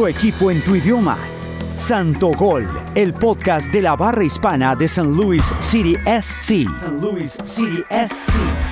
nuestro 0.00 0.08
equipo 0.08 0.50
en 0.50 0.60
tu 0.62 0.74
idioma. 0.76 1.18
Santo 1.74 2.30
Gol, 2.30 2.68
el 2.94 3.12
podcast 3.12 3.70
de 3.72 3.82
la 3.82 3.96
barra 3.96 4.24
hispana 4.24 4.74
de 4.74 4.88
San 4.88 5.14
Luis 5.14 5.44
City 5.58 5.94
SC. 6.22 6.66
San 6.80 7.00
Luis 7.00 7.36
City 7.44 7.82
SC. 7.90 8.69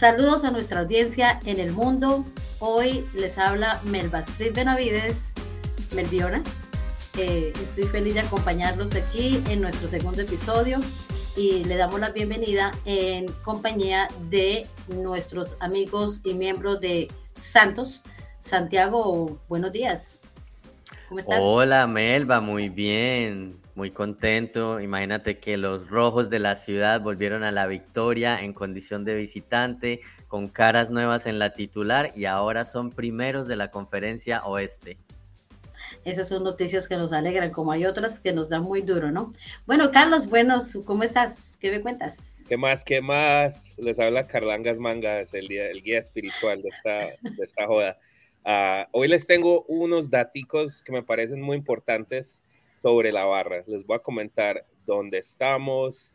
Saludos 0.00 0.44
a 0.44 0.50
nuestra 0.50 0.80
audiencia 0.80 1.40
en 1.44 1.60
el 1.60 1.72
mundo. 1.72 2.24
Hoy 2.58 3.06
les 3.12 3.36
habla 3.36 3.82
Melba 3.84 4.20
Street 4.20 4.54
Benavides, 4.54 5.34
Melviona. 5.94 6.42
Eh, 7.18 7.52
estoy 7.60 7.84
feliz 7.84 8.14
de 8.14 8.20
acompañarlos 8.20 8.94
aquí 8.96 9.42
en 9.50 9.60
nuestro 9.60 9.88
segundo 9.88 10.22
episodio 10.22 10.78
y 11.36 11.64
le 11.64 11.76
damos 11.76 12.00
la 12.00 12.12
bienvenida 12.12 12.72
en 12.86 13.30
compañía 13.44 14.08
de 14.30 14.66
nuestros 14.88 15.58
amigos 15.60 16.22
y 16.24 16.32
miembros 16.32 16.80
de 16.80 17.08
Santos. 17.34 18.02
Santiago, 18.38 19.38
buenos 19.50 19.70
días. 19.70 20.22
¿Cómo 21.10 21.20
estás? 21.20 21.40
Hola 21.42 21.86
Melba, 21.86 22.40
muy 22.40 22.70
bien 22.70 23.59
muy 23.80 23.92
contento. 23.92 24.78
Imagínate 24.78 25.38
que 25.38 25.56
los 25.56 25.88
rojos 25.88 26.28
de 26.28 26.38
la 26.38 26.54
ciudad 26.54 27.00
volvieron 27.00 27.44
a 27.44 27.50
la 27.50 27.66
victoria 27.66 28.38
en 28.38 28.52
condición 28.52 29.06
de 29.06 29.14
visitante, 29.14 30.02
con 30.28 30.48
caras 30.48 30.90
nuevas 30.90 31.24
en 31.24 31.38
la 31.38 31.54
titular 31.54 32.12
y 32.14 32.26
ahora 32.26 32.66
son 32.66 32.90
primeros 32.90 33.48
de 33.48 33.56
la 33.56 33.70
conferencia 33.70 34.42
oeste. 34.44 34.98
Esas 36.04 36.28
son 36.28 36.44
noticias 36.44 36.86
que 36.88 36.96
nos 36.98 37.10
alegran, 37.14 37.50
como 37.52 37.72
hay 37.72 37.86
otras 37.86 38.20
que 38.20 38.34
nos 38.34 38.50
dan 38.50 38.64
muy 38.64 38.82
duro, 38.82 39.10
¿no? 39.10 39.32
Bueno, 39.64 39.90
Carlos, 39.90 40.28
buenos, 40.28 40.76
¿cómo 40.84 41.02
estás? 41.02 41.56
¿Qué 41.58 41.70
me 41.70 41.80
cuentas? 41.80 42.44
¿Qué 42.50 42.58
más? 42.58 42.84
¿Qué 42.84 43.00
más? 43.00 43.78
Les 43.78 43.98
habla 43.98 44.26
Carlangas 44.26 44.78
Mangas, 44.78 45.32
el, 45.32 45.50
el 45.50 45.82
guía 45.82 46.00
espiritual 46.00 46.60
de 46.60 46.68
esta, 46.68 46.98
de 47.22 47.42
esta 47.42 47.66
joda. 47.66 47.96
Ah, 48.44 48.88
hoy 48.92 49.08
les 49.08 49.26
tengo 49.26 49.64
unos 49.68 50.10
daticos 50.10 50.82
que 50.82 50.92
me 50.92 51.02
parecen 51.02 51.40
muy 51.40 51.56
importantes 51.56 52.42
sobre 52.80 53.12
la 53.12 53.26
barra. 53.26 53.62
Les 53.66 53.84
voy 53.84 53.96
a 53.96 54.02
comentar 54.02 54.64
dónde 54.86 55.18
estamos, 55.18 56.14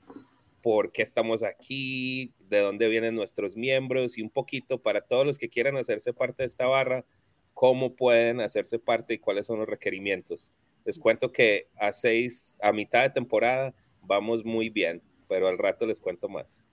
por 0.63 0.91
qué 0.91 1.03
estamos 1.03 1.43
aquí, 1.43 2.33
de 2.49 2.59
dónde 2.59 2.87
vienen 2.87 3.13
nuestros 3.13 3.55
miembros 3.55 4.17
y 4.17 4.23
un 4.23 4.31
poquito 4.31 4.81
para 4.81 5.01
todos 5.01 5.27
los 5.27 5.37
que 5.37 5.47
quieran 5.47 5.77
hacerse 5.77 6.11
parte 6.11 6.41
de 6.41 6.47
esta 6.47 6.65
barra, 6.65 7.05
cómo 7.53 7.95
pueden 7.95 8.41
hacerse 8.41 8.79
parte 8.79 9.13
y 9.13 9.19
cuáles 9.19 9.45
son 9.45 9.59
los 9.59 9.69
requerimientos. 9.69 10.51
Les 10.85 10.97
cuento 10.97 11.31
que 11.31 11.67
a 11.77 11.93
seis, 11.93 12.57
a 12.59 12.73
mitad 12.73 13.03
de 13.03 13.11
temporada 13.11 13.75
vamos 14.01 14.43
muy 14.43 14.71
bien, 14.71 15.03
pero 15.27 15.47
al 15.47 15.59
rato 15.59 15.85
les 15.85 16.01
cuento 16.01 16.29
más. 16.29 16.65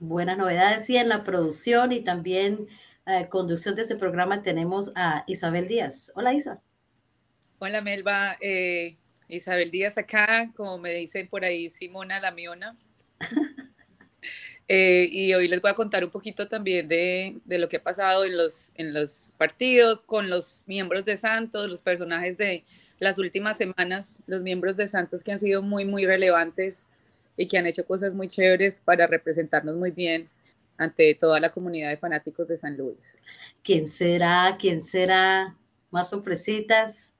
Buenas 0.00 0.36
novedades 0.36 0.90
y 0.90 0.98
en 0.98 1.08
la 1.08 1.24
producción 1.24 1.92
y 1.92 2.00
también 2.00 2.66
eh, 3.06 3.28
conducción 3.30 3.74
de 3.74 3.82
este 3.82 3.96
programa 3.96 4.42
tenemos 4.42 4.92
a 4.96 5.24
Isabel 5.26 5.66
Díaz. 5.66 6.12
Hola 6.14 6.34
Isa. 6.34 6.60
Hola 7.58 7.80
Melba, 7.80 8.36
eh, 8.42 8.96
Isabel 9.28 9.70
Díaz 9.70 9.98
acá, 9.98 10.50
como 10.56 10.78
me 10.78 10.92
dicen 10.94 11.28
por 11.28 11.44
ahí, 11.44 11.68
Simona 11.68 12.20
la 12.20 12.30
miona. 12.30 12.76
Eh, 14.66 15.08
y 15.12 15.34
hoy 15.34 15.46
les 15.46 15.60
voy 15.60 15.70
a 15.70 15.74
contar 15.74 16.04
un 16.04 16.10
poquito 16.10 16.48
también 16.48 16.88
de, 16.88 17.38
lo 17.46 17.68
que 17.68 17.76
ha 17.76 17.82
pasado 17.82 18.24
en 18.24 18.34
los, 18.38 18.72
en 18.76 18.94
los 18.94 19.30
partidos 19.36 20.00
con 20.00 20.30
los 20.30 20.64
miembros 20.66 21.04
de 21.04 21.18
Santos, 21.18 21.68
los 21.68 21.82
personajes 21.82 22.38
de 22.38 22.64
las 22.98 23.18
últimas 23.18 23.58
semanas, 23.58 24.22
los 24.26 24.42
miembros 24.42 24.78
de 24.78 24.88
Santos 24.88 25.22
que 25.22 25.32
han 25.32 25.40
sido 25.40 25.60
muy, 25.60 25.84
muy 25.84 26.06
relevantes 26.06 26.86
y 27.36 27.46
que 27.46 27.58
han 27.58 27.66
hecho 27.66 27.84
cosas 27.84 28.14
muy 28.14 28.28
chéveres 28.28 28.80
para 28.80 29.06
representarnos 29.06 29.76
muy 29.76 29.90
bien 29.90 30.30
ante 30.78 31.14
toda 31.14 31.40
la 31.40 31.50
comunidad 31.50 31.90
de 31.90 31.96
fanáticos 31.96 32.48
de 32.48 32.56
San 32.56 32.76
Luis. 32.76 33.22
¿Quién 33.62 33.86
será? 33.86 34.56
¿Quién 34.58 34.80
será? 34.80 35.56
Más 35.90 36.10
sorpresitas. 36.10 37.13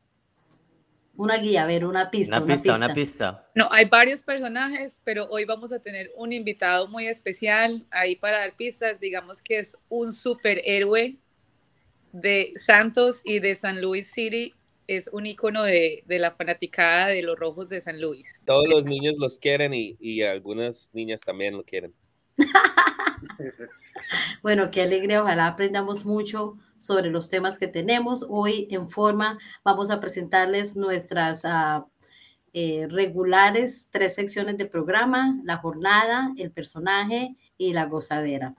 Una 1.16 1.38
guía, 1.38 1.62
a 1.62 1.66
ver, 1.66 1.84
una 1.84 2.10
pista. 2.10 2.40
Una, 2.40 2.54
pista, 2.54 2.74
una 2.74 2.94
pista. 2.94 3.48
No, 3.54 3.68
hay 3.70 3.84
varios 3.84 4.22
personajes, 4.22 5.00
pero 5.04 5.28
hoy 5.30 5.44
vamos 5.44 5.72
a 5.72 5.78
tener 5.78 6.10
un 6.16 6.32
invitado 6.32 6.88
muy 6.88 7.06
especial 7.06 7.86
ahí 7.90 8.16
para 8.16 8.38
dar 8.38 8.56
pistas. 8.56 8.98
Digamos 8.98 9.40
que 9.40 9.58
es 9.58 9.76
un 9.88 10.12
superhéroe 10.12 11.16
de 12.12 12.52
Santos 12.56 13.20
y 13.24 13.38
de 13.38 13.54
San 13.54 13.80
Luis 13.80 14.10
City. 14.10 14.54
Es 14.88 15.08
un 15.12 15.26
icono 15.26 15.62
de, 15.62 16.02
la 16.08 16.32
fanaticada 16.32 17.06
de 17.06 17.22
los 17.22 17.38
rojos 17.38 17.68
de 17.68 17.80
San 17.80 18.00
Luis. 18.00 18.34
Todos 18.44 18.68
los 18.68 18.84
niños 18.84 19.16
los 19.18 19.38
quieren 19.38 19.72
y, 19.72 19.96
y 20.00 20.22
algunas 20.22 20.90
niñas 20.94 21.20
también 21.20 21.56
lo 21.56 21.64
quieren. 21.64 21.94
bueno, 24.42 24.72
qué 24.72 24.82
alegría. 24.82 25.22
Ojalá 25.22 25.46
aprendamos 25.46 26.04
mucho 26.04 26.58
sobre 26.78 27.10
los 27.10 27.30
temas 27.30 27.58
que 27.58 27.68
tenemos. 27.68 28.26
Hoy 28.28 28.68
en 28.70 28.88
forma 28.88 29.38
vamos 29.64 29.90
a 29.90 30.00
presentarles 30.00 30.76
nuestras 30.76 31.44
ah, 31.44 31.86
eh, 32.52 32.86
regulares 32.88 33.88
tres 33.90 34.14
secciones 34.14 34.56
del 34.58 34.68
programa, 34.68 35.40
la 35.44 35.56
jornada, 35.56 36.32
el 36.36 36.52
personaje 36.52 37.36
y 37.58 37.72
la 37.72 37.86
gozadera. 37.86 38.54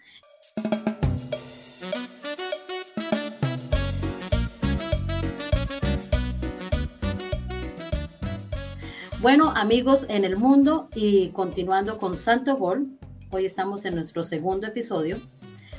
Bueno, 9.21 9.53
amigos 9.55 10.05
en 10.09 10.23
el 10.23 10.37
mundo 10.37 10.87
y 10.93 11.29
continuando 11.29 11.97
con 11.97 12.15
Santo 12.15 12.57
Gol, 12.57 12.99
hoy 13.31 13.45
estamos 13.45 13.83
en 13.85 13.95
nuestro 13.95 14.23
segundo 14.23 14.67
episodio 14.67 15.19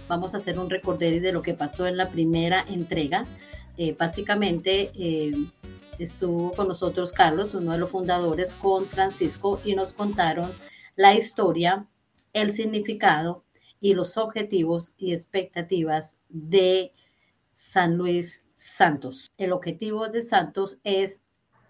vamos 0.09 0.34
a 0.34 0.39
hacer 0.39 0.59
un 0.59 0.71
recorderis 0.71 1.22
de 1.22 1.33
lo 1.33 1.43
que 1.43 1.55
pasó 1.55 1.87
en 1.87 1.97
la 1.97 2.11
primera 2.11 2.65
entrega. 2.69 3.27
Eh, 3.77 3.94
básicamente 3.99 4.91
eh, 4.94 5.33
estuvo 5.99 6.53
con 6.53 6.69
nosotros 6.69 7.12
Carlos, 7.12 7.55
uno 7.55 7.72
de 7.72 7.78
los 7.78 7.91
fundadores, 7.91 8.55
con 8.55 8.87
Francisco 8.87 9.61
y 9.65 9.75
nos 9.75 9.93
contaron 9.93 10.53
la 10.94 11.15
historia, 11.15 11.87
el 12.33 12.53
significado 12.53 13.44
y 13.81 13.94
los 13.94 14.17
objetivos 14.17 14.94
y 14.97 15.12
expectativas 15.12 16.19
de 16.28 16.93
San 17.50 17.97
Luis 17.97 18.43
Santos. 18.55 19.31
El 19.37 19.53
objetivo 19.53 20.09
de 20.09 20.23
Santos 20.23 20.78
es 20.84 21.23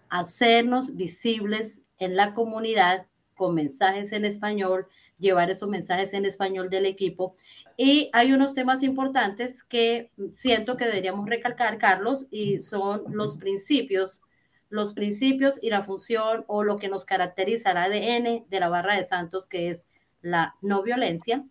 hacernos 0.09 0.95
visibles 0.95 1.81
en 1.99 2.15
la 2.15 2.33
comunidad 2.33 3.07
con 3.35 3.53
mensajes 3.53 4.11
en 4.13 4.25
español, 4.25 4.87
llevar 5.19 5.49
esos 5.49 5.69
mensajes 5.69 6.13
en 6.13 6.25
español 6.25 6.69
del 6.69 6.85
equipo. 6.85 7.35
Y 7.75 8.09
hay 8.13 8.33
unos 8.33 8.53
temas 8.53 8.83
importantes 8.83 9.63
que 9.63 10.11
siento 10.31 10.77
que 10.77 10.85
deberíamos 10.85 11.27
recalcar, 11.27 11.77
Carlos, 11.77 12.27
y 12.31 12.59
son 12.59 13.03
los 13.09 13.37
principios, 13.37 14.21
los 14.69 14.93
principios 14.93 15.61
y 15.61 15.69
la 15.69 15.83
función 15.83 16.43
o 16.47 16.63
lo 16.63 16.77
que 16.77 16.89
nos 16.89 17.05
caracteriza 17.05 17.71
el 17.71 17.77
ADN 17.77 18.45
de 18.49 18.59
la 18.59 18.69
barra 18.69 18.95
de 18.95 19.03
Santos, 19.03 19.47
que 19.47 19.69
es 19.69 19.87
la 20.21 20.55
no 20.61 20.83
violencia 20.83 21.45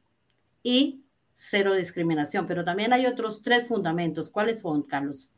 y 0.62 1.00
cero 1.34 1.74
discriminación. 1.74 2.46
Pero 2.46 2.64
también 2.64 2.92
hay 2.92 3.06
otros 3.06 3.42
tres 3.42 3.68
fundamentos. 3.68 4.30
¿Cuáles 4.30 4.60
son, 4.60 4.82
Carlos? 4.82 5.30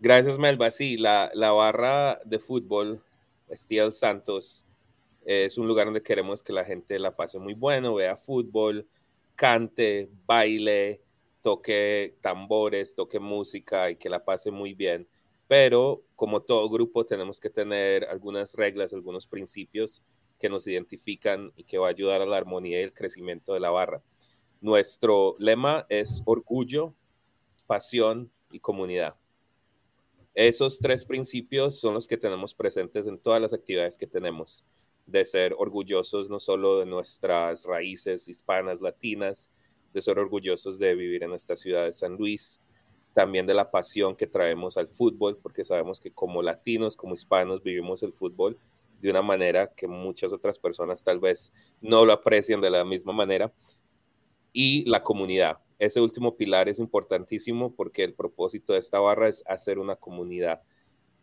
Gracias, 0.00 0.38
Melba. 0.38 0.70
Sí, 0.70 0.96
la, 0.96 1.30
la 1.34 1.52
barra 1.52 2.20
de 2.24 2.38
fútbol, 2.38 3.02
Steel 3.52 3.92
Santos, 3.92 4.64
es 5.24 5.58
un 5.58 5.66
lugar 5.66 5.86
donde 5.86 6.02
queremos 6.02 6.42
que 6.42 6.52
la 6.52 6.64
gente 6.64 6.98
la 6.98 7.14
pase 7.14 7.38
muy 7.38 7.54
bueno, 7.54 7.94
vea 7.94 8.16
fútbol, 8.16 8.86
cante, 9.34 10.08
baile, 10.26 11.00
toque 11.42 12.16
tambores, 12.20 12.94
toque 12.94 13.18
música 13.18 13.90
y 13.90 13.96
que 13.96 14.08
la 14.08 14.24
pase 14.24 14.50
muy 14.50 14.74
bien. 14.74 15.08
Pero 15.48 16.02
como 16.16 16.42
todo 16.42 16.70
grupo 16.70 17.04
tenemos 17.04 17.40
que 17.40 17.50
tener 17.50 18.04
algunas 18.06 18.54
reglas, 18.54 18.92
algunos 18.92 19.26
principios 19.26 20.02
que 20.38 20.48
nos 20.48 20.66
identifican 20.66 21.52
y 21.56 21.64
que 21.64 21.78
va 21.78 21.88
a 21.88 21.90
ayudar 21.90 22.20
a 22.22 22.26
la 22.26 22.36
armonía 22.36 22.80
y 22.80 22.84
el 22.84 22.92
crecimiento 22.92 23.54
de 23.54 23.60
la 23.60 23.70
barra. 23.70 24.02
Nuestro 24.60 25.36
lema 25.38 25.86
es 25.88 26.22
orgullo, 26.24 26.94
pasión 27.66 28.30
y 28.50 28.60
comunidad. 28.60 29.16
Esos 30.34 30.78
tres 30.78 31.04
principios 31.04 31.78
son 31.78 31.94
los 31.94 32.08
que 32.08 32.16
tenemos 32.16 32.54
presentes 32.54 33.06
en 33.06 33.18
todas 33.18 33.40
las 33.40 33.52
actividades 33.52 33.98
que 33.98 34.06
tenemos 34.06 34.64
de 35.06 35.24
ser 35.24 35.54
orgullosos 35.58 36.30
no 36.30 36.38
solo 36.38 36.78
de 36.78 36.86
nuestras 36.86 37.64
raíces 37.64 38.28
hispanas, 38.28 38.80
latinas, 38.80 39.50
de 39.92 40.00
ser 40.00 40.18
orgullosos 40.18 40.78
de 40.78 40.94
vivir 40.94 41.22
en 41.22 41.32
esta 41.32 41.56
ciudad 41.56 41.84
de 41.84 41.92
San 41.92 42.16
Luis, 42.16 42.60
también 43.14 43.46
de 43.46 43.54
la 43.54 43.70
pasión 43.70 44.16
que 44.16 44.26
traemos 44.26 44.76
al 44.76 44.88
fútbol, 44.88 45.36
porque 45.36 45.64
sabemos 45.64 46.00
que 46.00 46.12
como 46.12 46.42
latinos, 46.42 46.96
como 46.96 47.14
hispanos, 47.14 47.62
vivimos 47.62 48.02
el 48.02 48.12
fútbol 48.12 48.58
de 49.00 49.10
una 49.10 49.20
manera 49.20 49.72
que 49.74 49.86
muchas 49.86 50.32
otras 50.32 50.58
personas 50.58 51.02
tal 51.02 51.18
vez 51.18 51.52
no 51.80 52.04
lo 52.04 52.12
aprecian 52.12 52.60
de 52.60 52.70
la 52.70 52.84
misma 52.84 53.12
manera. 53.12 53.52
Y 54.52 54.88
la 54.88 55.02
comunidad. 55.02 55.58
Ese 55.78 56.00
último 56.00 56.36
pilar 56.36 56.68
es 56.68 56.78
importantísimo 56.78 57.74
porque 57.74 58.04
el 58.04 58.14
propósito 58.14 58.74
de 58.74 58.78
esta 58.78 59.00
barra 59.00 59.28
es 59.28 59.42
hacer 59.46 59.78
una 59.78 59.96
comunidad. 59.96 60.62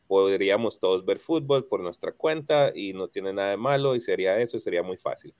Podríamos 0.09 0.79
todos 0.79 1.05
ver 1.05 1.19
fútbol 1.19 1.67
por 1.67 1.81
nuestra 1.81 2.11
cuenta 2.11 2.71
y 2.75 2.93
no 2.93 3.07
tiene 3.07 3.31
nada 3.31 3.51
de 3.51 3.57
malo 3.57 3.95
y 3.95 4.01
sería 4.01 4.39
eso, 4.41 4.59
sería 4.59 4.81
muy 4.83 4.97
fácil. 4.97 5.33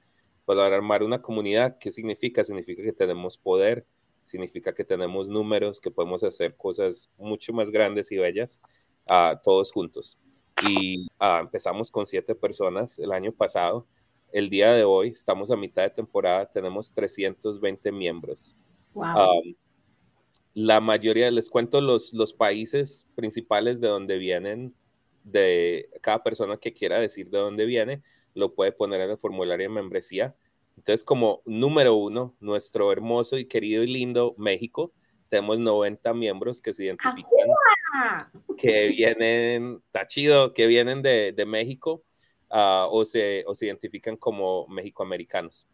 Pero 0.45 0.61
armar 0.61 1.03
una 1.03 1.21
comunidad, 1.21 1.77
¿qué 1.79 1.89
significa? 1.89 2.43
Significa 2.43 2.83
que 2.83 2.93
tenemos 2.93 3.37
poder, 3.37 3.87
significa 4.23 4.73
que 4.73 4.85
tenemos 4.85 5.27
números, 5.27 5.81
que 5.81 5.89
podemos 5.89 6.23
hacer 6.23 6.55
cosas 6.55 7.09
mucho 7.17 7.51
más 7.53 7.71
grandes 7.71 8.11
y 8.11 8.17
bellas 8.17 8.61
uh, 9.09 9.35
todos 9.43 9.71
juntos 9.71 10.19
y 10.67 11.07
ah, 11.19 11.39
empezamos 11.41 11.91
con 11.91 12.05
siete 12.05 12.35
personas 12.35 12.99
el 12.99 13.11
año 13.11 13.31
pasado. 13.31 13.87
El 14.31 14.49
día 14.49 14.73
de 14.73 14.83
hoy, 14.83 15.09
estamos 15.09 15.51
a 15.51 15.55
mitad 15.55 15.83
de 15.83 15.89
temporada, 15.89 16.45
tenemos 16.45 16.93
320 16.93 17.91
miembros. 17.91 18.55
La 20.59 20.81
mayoría, 20.81 21.31
les 21.31 21.49
cuento 21.49 21.79
los, 21.79 22.11
los 22.11 22.33
países 22.33 23.07
principales 23.15 23.79
de 23.79 23.87
donde 23.87 24.17
vienen, 24.17 24.75
de 25.23 25.89
cada 26.01 26.21
persona 26.21 26.57
que 26.57 26.73
quiera 26.73 26.99
decir 26.99 27.29
de 27.29 27.37
dónde 27.37 27.65
viene, 27.65 28.03
lo 28.33 28.53
puede 28.53 28.73
poner 28.73 28.99
en 28.99 29.11
el 29.11 29.17
formulario 29.17 29.69
de 29.69 29.73
membresía. 29.73 30.35
Entonces, 30.75 31.05
como 31.05 31.41
número 31.45 31.95
uno, 31.95 32.35
nuestro 32.41 32.91
hermoso 32.91 33.37
y 33.37 33.45
querido 33.45 33.83
y 33.83 33.87
lindo 33.87 34.35
México, 34.37 34.91
tenemos 35.29 35.59
90 35.59 36.13
miembros 36.13 36.61
que 36.61 36.73
se 36.73 36.85
identifican 36.85 37.29
que 38.57 38.89
vienen, 38.89 39.81
está 39.85 40.07
chido, 40.07 40.53
que 40.53 40.67
vienen 40.67 41.01
de, 41.01 41.31
de 41.31 41.45
México 41.45 42.03
uh, 42.49 42.87
o, 42.91 43.05
se, 43.05 43.45
o 43.47 43.55
se 43.55 43.67
identifican 43.67 44.17
como 44.17 44.67
mexicoamericanos. 44.67 45.69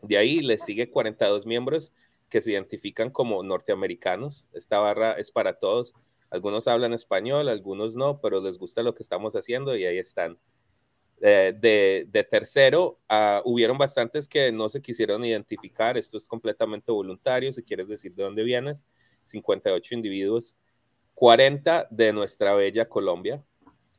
De 0.00 0.16
ahí 0.16 0.40
les 0.40 0.64
sigue 0.64 0.88
42 0.88 1.44
miembros 1.44 1.92
que 2.28 2.40
se 2.40 2.52
identifican 2.52 3.10
como 3.10 3.42
norteamericanos. 3.42 4.46
Esta 4.52 4.78
barra 4.78 5.12
es 5.12 5.30
para 5.30 5.58
todos. 5.58 5.94
Algunos 6.30 6.66
hablan 6.66 6.92
español, 6.92 7.48
algunos 7.48 7.96
no, 7.96 8.20
pero 8.20 8.40
les 8.40 8.58
gusta 8.58 8.82
lo 8.82 8.94
que 8.94 9.02
estamos 9.02 9.36
haciendo 9.36 9.76
y 9.76 9.84
ahí 9.86 9.98
están. 9.98 10.38
Eh, 11.20 11.54
de, 11.58 12.06
de, 12.10 12.24
tercero, 12.24 12.98
uh, 13.08 13.40
hubieron 13.44 13.78
bastantes 13.78 14.28
que 14.28 14.50
no 14.52 14.68
se 14.68 14.82
quisieron 14.82 15.24
identificar. 15.24 15.96
Esto 15.96 16.16
es 16.16 16.26
completamente 16.26 16.90
voluntario. 16.90 17.52
Si 17.52 17.62
quieres 17.62 17.88
decir 17.88 18.14
de 18.14 18.24
dónde 18.24 18.42
vienes, 18.42 18.86
58 19.22 19.94
individuos 19.94 20.56
40 21.14 21.86
de 21.90 22.12
nuestra 22.12 22.54
bella 22.54 22.88
Colombia, 22.88 23.42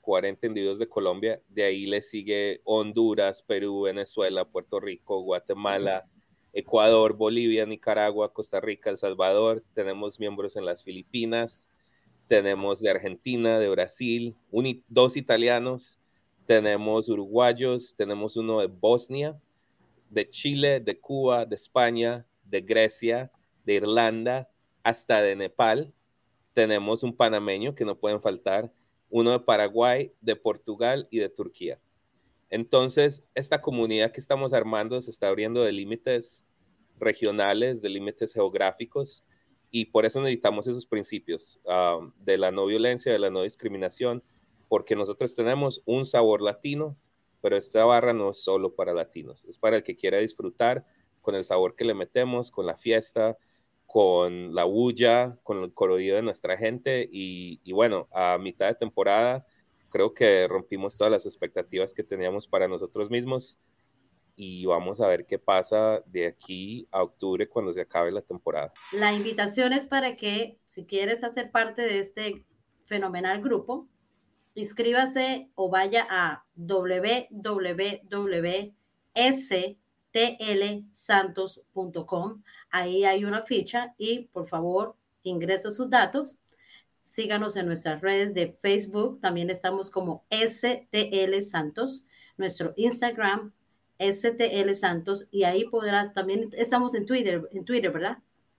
40 0.01 0.47
individuos 0.47 0.77
de 0.77 0.89
Colombia, 0.89 1.41
de 1.47 1.63
ahí 1.63 1.85
le 1.85 2.01
sigue 2.01 2.61
Honduras, 2.65 3.41
Perú, 3.41 3.83
Venezuela, 3.83 4.45
Puerto 4.45 4.79
Rico, 4.79 5.21
Guatemala, 5.21 6.07
Ecuador, 6.55 7.17
Bolivia, 7.17 7.65
Nicaragua, 7.65 8.31
Costa 8.31 8.61
Rica, 8.61 8.89
El 8.89 8.97
Salvador, 8.97 9.61
tenemos 9.73 10.21
miembros 10.21 10.55
en 10.55 10.63
las 10.63 10.83
Filipinas, 10.83 11.67
tenemos 12.29 12.79
de 12.79 12.89
Argentina, 12.89 13.59
de 13.59 13.67
Brasil, 13.67 14.37
dos 14.87 15.17
italianos, 15.17 15.99
tenemos 16.45 17.09
uruguayos, 17.09 17.93
tenemos 17.97 18.37
uno 18.37 18.61
de 18.61 18.67
Bosnia, 18.67 19.35
de 20.09 20.29
Chile, 20.29 20.79
de 20.79 20.97
Cuba, 20.97 21.45
de 21.45 21.55
España, 21.55 22.25
de 22.45 22.61
Grecia, 22.61 23.31
de 23.65 23.73
Irlanda, 23.73 24.49
hasta 24.81 25.21
de 25.21 25.35
Nepal, 25.35 25.93
tenemos 26.53 27.03
un 27.03 27.13
panameño 27.13 27.75
que 27.75 27.83
no 27.83 27.99
pueden 27.99 28.21
faltar, 28.21 28.71
uno 29.09 29.31
de 29.31 29.39
Paraguay, 29.41 30.13
de 30.21 30.37
Portugal 30.37 31.05
y 31.11 31.19
de 31.19 31.27
Turquía. 31.27 31.81
Entonces, 32.49 33.25
esta 33.33 33.61
comunidad 33.61 34.13
que 34.13 34.21
estamos 34.21 34.53
armando 34.53 35.01
se 35.01 35.09
está 35.09 35.27
abriendo 35.27 35.63
de 35.63 35.73
límites 35.73 36.44
regionales, 36.99 37.81
de 37.81 37.89
límites 37.89 38.33
geográficos, 38.33 39.23
y 39.71 39.85
por 39.85 40.05
eso 40.05 40.21
necesitamos 40.21 40.67
esos 40.67 40.85
principios 40.85 41.59
um, 41.65 42.11
de 42.23 42.37
la 42.37 42.51
no 42.51 42.65
violencia, 42.65 43.11
de 43.11 43.19
la 43.19 43.29
no 43.29 43.41
discriminación, 43.41 44.23
porque 44.69 44.95
nosotros 44.95 45.35
tenemos 45.35 45.81
un 45.85 46.05
sabor 46.05 46.41
latino, 46.41 46.97
pero 47.41 47.57
esta 47.57 47.83
barra 47.85 48.13
no 48.13 48.31
es 48.31 48.41
solo 48.41 48.73
para 48.73 48.93
latinos, 48.93 49.43
es 49.45 49.57
para 49.57 49.77
el 49.77 49.83
que 49.83 49.95
quiera 49.95 50.19
disfrutar 50.19 50.85
con 51.21 51.35
el 51.35 51.43
sabor 51.43 51.75
que 51.75 51.85
le 51.85 51.93
metemos, 51.93 52.51
con 52.51 52.65
la 52.65 52.77
fiesta, 52.77 53.37
con 53.85 54.53
la 54.53 54.63
bulla, 54.63 55.37
con 55.43 55.63
el 55.63 55.73
colorido 55.73 56.15
de 56.15 56.21
nuestra 56.21 56.57
gente 56.57 57.07
y, 57.11 57.71
bueno, 57.71 58.07
a 58.11 58.37
mitad 58.37 58.67
de 58.67 58.75
temporada 58.75 59.45
creo 59.89 60.13
que 60.13 60.47
rompimos 60.47 60.97
todas 60.97 61.11
las 61.11 61.25
expectativas 61.25 61.93
que 61.93 62.03
teníamos 62.03 62.47
para 62.47 62.67
nosotros 62.67 63.09
mismos 63.09 63.57
y 64.35 64.65
vamos 64.65 64.99
a 64.99 65.07
ver 65.07 65.25
qué 65.25 65.39
pasa 65.39 66.01
de 66.05 66.27
aquí 66.27 66.87
a 66.91 67.03
octubre 67.03 67.47
cuando 67.47 67.71
se 67.71 67.81
acabe 67.81 68.11
la 68.11 68.21
temporada. 68.21 68.73
La 68.91 69.13
invitación 69.13 69.73
es 69.73 69.85
para 69.85 70.15
que 70.15 70.57
si 70.65 70.85
quieres 70.85 71.23
hacer 71.23 71.51
parte 71.51 71.83
de 71.83 71.99
este 71.99 72.43
fenomenal 72.83 73.41
grupo, 73.41 73.87
inscríbase 74.53 75.49
o 75.55 75.69
vaya 75.69 76.05
a 76.09 76.45
www.s 76.55 77.29
tlsantos.com. 80.15 82.41
Ahí 82.69 83.03
hay 83.03 83.25
una 83.25 83.41
ficha 83.41 83.93
y 83.97 84.29
por 84.31 84.47
favor 84.47 84.95
ingrese 85.23 85.71
sus 85.71 85.89
datos. 85.89 86.37
Síganos 87.03 87.57
en 87.57 87.65
nuestras 87.65 87.99
redes 87.99 88.33
de 88.33 88.47
Facebook. 88.47 89.19
También 89.19 89.49
estamos 89.49 89.91
como 89.91 90.23
STL 90.29 91.41
Santos. 91.41 92.05
Nuestro 92.37 92.71
Instagram 92.77 93.51
STL 93.99 94.73
Santos 94.73 95.27
y 95.31 95.43
ahí 95.43 95.65
podrás 95.65 96.13
también 96.13 96.49
estamos 96.53 96.95
en 96.95 97.05
Twitter, 97.05 97.47
en 97.51 97.65
Twitter, 97.65 97.91
¿verdad? 97.91 98.17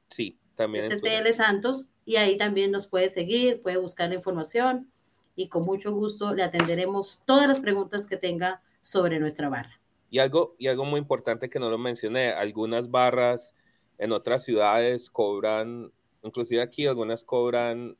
Sí, 0.09 0.39
también. 0.55 0.85
STL 0.85 1.33
Santos 1.33 1.87
y 2.05 2.17
ahí 2.17 2.37
también 2.37 2.71
nos 2.71 2.87
puede 2.87 3.09
seguir, 3.09 3.61
puede 3.61 3.77
buscar 3.77 4.09
la 4.09 4.15
información 4.15 4.91
y 5.35 5.49
con 5.49 5.65
mucho 5.65 5.93
gusto 5.93 6.35
le 6.35 6.43
atenderemos 6.43 7.23
todas 7.27 7.47
las 7.47 7.61
preguntas 7.61 8.07
que 8.07 8.17
tenga 8.17 8.63
sobre 8.81 9.19
nuestra 9.19 9.49
barra. 9.49 9.81
Y 10.09 10.21
algo, 10.21 10.55
y 10.59 10.69
algo 10.69 10.85
muy 10.85 10.99
importante 11.01 11.51
que 11.51 11.59
no 11.59 11.69
lo 11.69 11.79
mencioné, 11.79 12.31
algunas 12.31 12.91
barras 12.91 13.55
en 13.99 14.13
otras 14.13 14.45
ciudades 14.45 15.11
cobran, 15.11 15.93
inclusive 16.23 16.63
aquí 16.63 16.87
algunas 16.87 17.25
cobran 17.25 17.97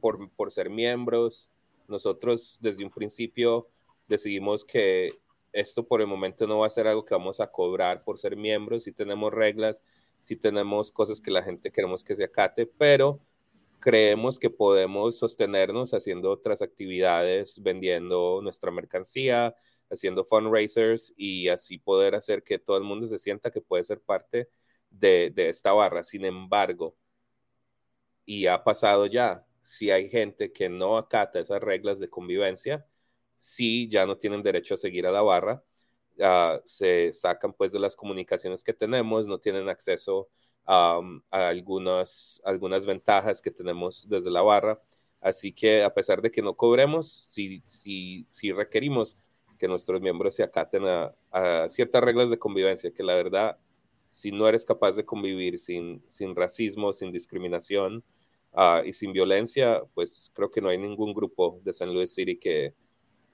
por, 0.00 0.30
por 0.32 0.52
ser 0.52 0.70
miembros. 0.70 1.50
Nosotros 1.88 2.58
desde 2.60 2.84
un 2.84 2.90
principio 2.90 3.68
decidimos 4.06 4.64
que 4.64 5.18
esto 5.52 5.86
por 5.86 6.00
el 6.00 6.06
momento 6.06 6.46
no 6.46 6.58
va 6.58 6.66
a 6.66 6.70
ser 6.70 6.86
algo 6.86 7.04
que 7.04 7.14
vamos 7.14 7.40
a 7.40 7.50
cobrar 7.50 8.04
por 8.04 8.18
ser 8.18 8.36
miembros, 8.36 8.84
si 8.84 8.92
tenemos 8.92 9.32
reglas, 9.32 9.82
si 10.18 10.36
tenemos 10.36 10.92
cosas 10.92 11.20
que 11.20 11.30
la 11.30 11.42
gente 11.42 11.70
queremos 11.70 12.04
que 12.04 12.16
se 12.16 12.24
acate, 12.24 12.66
pero 12.66 13.20
creemos 13.80 14.38
que 14.38 14.50
podemos 14.50 15.18
sostenernos 15.18 15.94
haciendo 15.94 16.30
otras 16.30 16.62
actividades, 16.62 17.62
vendiendo 17.62 18.40
nuestra 18.42 18.70
mercancía, 18.70 19.54
haciendo 19.90 20.24
fundraisers 20.24 21.14
y 21.16 21.48
así 21.48 21.78
poder 21.78 22.14
hacer 22.14 22.42
que 22.42 22.58
todo 22.58 22.76
el 22.76 22.84
mundo 22.84 23.06
se 23.06 23.18
sienta 23.18 23.50
que 23.50 23.60
puede 23.60 23.84
ser 23.84 24.00
parte 24.00 24.48
de, 24.90 25.32
esta 25.36 25.72
barra. 25.72 26.02
Sin 26.02 26.24
embargo, 26.24 26.96
y 28.24 28.46
ha 28.46 28.62
pasado 28.64 29.06
ya, 29.06 29.46
si 29.62 29.90
hay 29.90 30.08
gente 30.10 30.52
que 30.52 30.68
no 30.68 30.96
acata 30.98 31.40
esas 31.40 31.62
reglas 31.62 31.98
de 31.98 32.10
convivencia, 32.10 32.86
si 33.38 33.88
ya 33.88 34.04
no 34.04 34.18
tienen 34.18 34.42
derecho 34.42 34.74
a 34.74 34.76
seguir 34.76 35.06
a 35.06 35.12
la 35.12 35.22
barra, 35.22 35.62
ah, 36.20 36.60
se 36.64 37.12
sacan 37.12 37.52
pues 37.52 37.70
de 37.70 37.78
las 37.78 37.94
comunicaciones 37.94 38.64
que 38.64 38.74
tenemos, 38.74 39.28
no 39.28 39.38
tienen 39.38 39.68
acceso 39.68 40.28
a 40.66 41.00
algunas, 41.30 42.42
algunas 42.44 42.84
ventajas 42.84 43.40
que 43.40 43.52
tenemos 43.52 44.08
desde 44.08 44.30
la 44.30 44.42
barra. 44.42 44.82
Así 45.20 45.52
que 45.52 45.84
a 45.84 45.94
pesar 45.94 46.20
de 46.20 46.32
que 46.32 46.42
no 46.42 46.54
cobremos, 46.54 47.08
si, 47.08 47.62
si, 47.64 48.26
si 48.28 48.50
requerimos 48.52 49.16
que 49.56 49.68
nuestros 49.68 50.00
miembros 50.00 50.34
se 50.34 50.42
acaten 50.42 50.82
a, 50.86 51.68
ciertas 51.68 52.02
reglas 52.02 52.30
de 52.30 52.38
convivencia, 52.40 52.90
que 52.92 53.04
la 53.04 53.14
verdad, 53.14 53.56
si 54.08 54.32
no 54.32 54.48
eres 54.48 54.64
capaz 54.64 54.96
de 54.96 55.04
convivir 55.04 55.60
sin, 55.60 56.02
sin 56.08 56.34
racismo, 56.34 56.92
sin 56.92 57.12
discriminación 57.12 58.02
ah, 58.52 58.82
y 58.84 58.92
sin 58.92 59.12
violencia, 59.12 59.82
pues 59.94 60.32
creo 60.34 60.50
que 60.50 60.60
no 60.60 60.70
hay 60.70 60.78
ningún 60.78 61.14
grupo 61.14 61.60
de 61.62 61.72
San 61.72 61.94
Luis 61.94 62.12
City 62.12 62.36
que, 62.36 62.74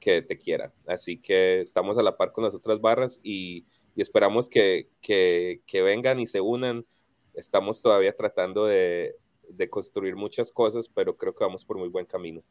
que 0.05 0.21
te 0.21 0.37
quiera. 0.37 0.71
Así 0.87 1.17
que 1.17 1.63
estamos 1.63 1.97
a 1.97 2.03
la 2.03 2.19
par 2.19 2.31
con 2.31 2.45
las 2.45 2.55
otras 2.55 2.79
barras 2.79 3.21
y, 3.23 3.65
y 3.97 4.03
esperamos 4.03 4.51
que, 4.51 4.91
que, 5.01 5.63
que, 5.67 5.81
vengan 5.81 6.21
y 6.21 6.27
se 6.27 6.43
unan. 6.43 6.85
Estamos 7.33 7.81
todavía 7.81 8.15
tratando 8.15 8.67
de, 8.67 9.17
de 9.49 9.71
construir 9.71 10.15
muchas 10.15 10.53
cosas, 10.53 10.89
pero 10.89 11.17
creo 11.17 11.35
que 11.35 11.43
vamos 11.43 11.65
por 11.65 11.79
muy 11.79 11.89
buen 11.89 12.05
camino. 12.05 12.43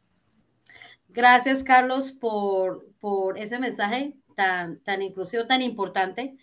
Gracias, 1.08 1.62
Carlos, 1.62 2.10
por, 2.10 2.88
por 2.98 3.38
ese 3.38 3.60
mensaje 3.60 4.16
tan, 4.34 4.80
tan 4.80 5.00
inclusivo, 5.00 5.46
tan 5.46 5.62
importante. 5.62 6.36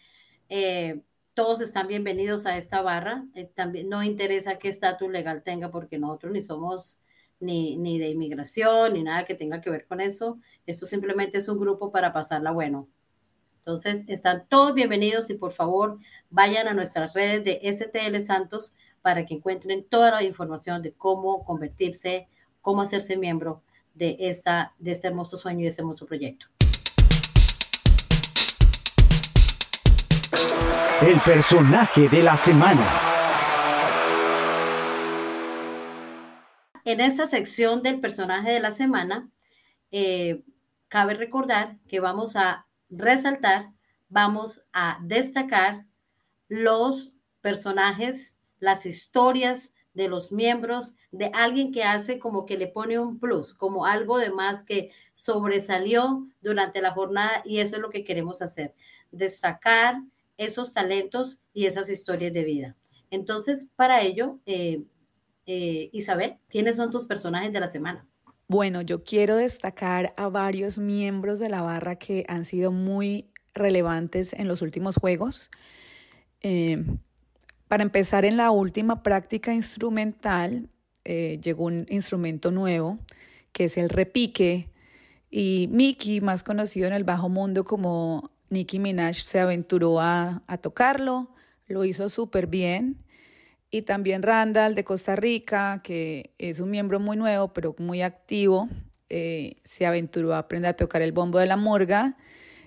Eh, 0.47 1.01
todos 1.33 1.59
están 1.59 1.89
bienvenidos 1.89 2.45
a 2.45 2.57
esta 2.57 2.81
barra. 2.81 3.25
Eh, 3.35 3.51
también 3.53 3.89
no 3.89 4.01
interesa 4.01 4.59
qué 4.59 4.69
estatus 4.69 5.11
legal 5.11 5.43
tenga, 5.43 5.71
porque 5.71 5.99
nosotros 5.99 6.31
ni 6.31 6.41
somos 6.41 7.00
ni, 7.41 7.75
ni 7.77 7.99
de 7.99 8.09
inmigración, 8.09 8.93
ni 8.93 9.03
nada 9.03 9.25
que 9.25 9.35
tenga 9.35 9.59
que 9.59 9.69
ver 9.69 9.85
con 9.85 9.99
eso. 9.99 10.39
Esto 10.65 10.85
simplemente 10.85 11.39
es 11.39 11.49
un 11.49 11.59
grupo 11.59 11.91
para 11.91 12.13
pasarla 12.13 12.51
bueno. 12.51 12.87
Entonces, 13.59 14.03
están 14.07 14.45
todos 14.47 14.73
bienvenidos 14.73 15.29
y 15.29 15.35
por 15.35 15.51
favor 15.51 15.99
vayan 16.29 16.67
a 16.67 16.73
nuestras 16.73 17.13
redes 17.13 17.43
de 17.43 17.59
STL 17.71 18.19
Santos 18.21 18.73
para 19.01 19.25
que 19.25 19.35
encuentren 19.35 19.83
toda 19.83 20.11
la 20.11 20.23
información 20.23 20.81
de 20.81 20.93
cómo 20.93 21.43
convertirse, 21.43 22.27
cómo 22.61 22.81
hacerse 22.81 23.17
miembro 23.17 23.61
de, 23.93 24.15
esta, 24.19 24.73
de 24.79 24.91
este 24.91 25.07
hermoso 25.07 25.37
sueño 25.37 25.61
y 25.61 25.67
este 25.67 25.81
hermoso 25.81 26.05
proyecto. 26.05 26.47
El 31.01 31.19
personaje 31.21 32.07
de 32.09 32.23
la 32.23 32.35
semana. 32.35 33.10
En 36.83 36.99
esta 36.99 37.27
sección 37.27 37.83
del 37.83 37.99
personaje 37.99 38.51
de 38.51 38.59
la 38.59 38.71
semana, 38.71 39.29
eh, 39.91 40.43
cabe 40.87 41.13
recordar 41.13 41.77
que 41.87 41.99
vamos 41.99 42.35
a 42.35 42.65
resaltar, 42.89 43.71
vamos 44.09 44.63
a 44.73 44.99
destacar 45.03 45.85
los 46.47 47.13
personajes, 47.41 48.35
las 48.59 48.85
historias 48.85 49.73
de 49.93 50.07
los 50.07 50.31
miembros, 50.31 50.95
de 51.11 51.31
alguien 51.33 51.71
que 51.71 51.83
hace 51.83 52.19
como 52.19 52.45
que 52.45 52.57
le 52.57 52.67
pone 52.67 52.97
un 52.99 53.19
plus, 53.19 53.53
como 53.53 53.85
algo 53.85 54.17
de 54.17 54.31
más 54.31 54.63
que 54.63 54.91
sobresalió 55.13 56.27
durante 56.41 56.81
la 56.81 56.91
jornada 56.91 57.41
y 57.45 57.59
eso 57.59 57.75
es 57.75 57.81
lo 57.81 57.89
que 57.89 58.03
queremos 58.03 58.41
hacer, 58.41 58.73
destacar 59.11 60.01
esos 60.37 60.73
talentos 60.73 61.39
y 61.53 61.65
esas 61.65 61.89
historias 61.89 62.33
de 62.33 62.43
vida. 62.43 62.75
Entonces, 63.11 63.67
para 63.75 64.01
ello, 64.01 64.39
eh, 64.45 64.83
eh, 65.45 65.89
Isabel, 65.93 66.37
¿quiénes 66.49 66.75
son 66.75 66.91
tus 66.91 67.07
personajes 67.07 67.51
de 67.51 67.59
la 67.59 67.67
semana? 67.67 68.07
Bueno, 68.47 68.81
yo 68.81 69.03
quiero 69.03 69.37
destacar 69.37 70.13
a 70.17 70.27
varios 70.27 70.77
miembros 70.77 71.39
de 71.39 71.49
la 71.49 71.61
barra 71.61 71.95
que 71.95 72.25
han 72.27 72.45
sido 72.45 72.71
muy 72.71 73.31
relevantes 73.53 74.33
en 74.33 74.47
los 74.47 74.61
últimos 74.61 74.97
juegos. 74.97 75.49
Eh, 76.41 76.83
para 77.67 77.83
empezar, 77.83 78.25
en 78.25 78.35
la 78.35 78.51
última 78.51 79.03
práctica 79.03 79.53
instrumental 79.53 80.69
eh, 81.05 81.39
llegó 81.41 81.65
un 81.65 81.85
instrumento 81.89 82.51
nuevo 82.51 82.99
que 83.53 83.65
es 83.65 83.77
el 83.77 83.89
repique 83.89 84.69
y 85.29 85.69
Mickey, 85.71 86.19
más 86.19 86.43
conocido 86.43 86.87
en 86.87 86.93
el 86.93 87.03
bajo 87.03 87.29
mundo 87.29 87.63
como 87.63 88.31
Nicki 88.49 88.79
Minaj, 88.79 89.15
se 89.15 89.39
aventuró 89.39 90.01
a, 90.01 90.43
a 90.47 90.57
tocarlo, 90.57 91.33
lo 91.67 91.85
hizo 91.85 92.09
súper 92.09 92.47
bien 92.47 92.97
y 93.71 93.83
también 93.83 94.21
Randall 94.21 94.75
de 94.75 94.83
Costa 94.83 95.15
Rica, 95.15 95.81
que 95.81 96.33
es 96.37 96.59
un 96.59 96.69
miembro 96.69 96.99
muy 96.99 97.15
nuevo, 97.15 97.53
pero 97.53 97.73
muy 97.79 98.01
activo, 98.01 98.67
eh, 99.09 99.55
se 99.63 99.85
aventuró 99.85 100.33
a 100.33 100.39
aprender 100.39 100.71
a 100.71 100.75
tocar 100.75 101.01
el 101.01 101.13
bombo 101.13 101.39
de 101.39 101.45
la 101.45 101.55
morga 101.55 102.17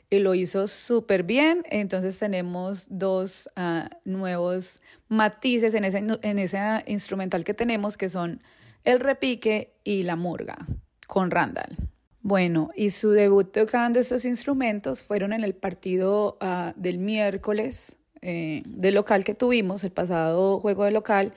y 0.08 0.18
lo 0.18 0.34
hizo 0.34 0.66
súper 0.66 1.22
bien. 1.22 1.62
Entonces 1.70 2.18
tenemos 2.18 2.86
dos 2.88 3.50
ah, 3.54 3.90
nuevos 4.04 4.80
matices 5.08 5.74
en 5.74 5.84
ese, 5.84 5.98
en 5.98 6.38
ese 6.38 6.58
instrumental 6.86 7.44
que 7.44 7.52
tenemos, 7.52 7.98
que 7.98 8.08
son 8.08 8.42
el 8.84 9.00
repique 9.00 9.74
y 9.84 10.04
la 10.04 10.16
murga 10.16 10.66
con 11.06 11.30
Randall. 11.30 11.76
Bueno, 12.22 12.70
y 12.74 12.88
su 12.88 13.10
debut 13.10 13.52
tocando 13.52 14.00
estos 14.00 14.24
instrumentos 14.24 15.02
fueron 15.02 15.34
en 15.34 15.44
el 15.44 15.54
partido 15.54 16.38
ah, 16.40 16.72
del 16.76 16.98
miércoles 16.98 17.98
eh, 18.26 18.62
de 18.64 18.90
local 18.90 19.22
que 19.22 19.34
tuvimos, 19.34 19.84
el 19.84 19.92
pasado 19.92 20.58
juego 20.58 20.84
de 20.84 20.90
local, 20.92 21.34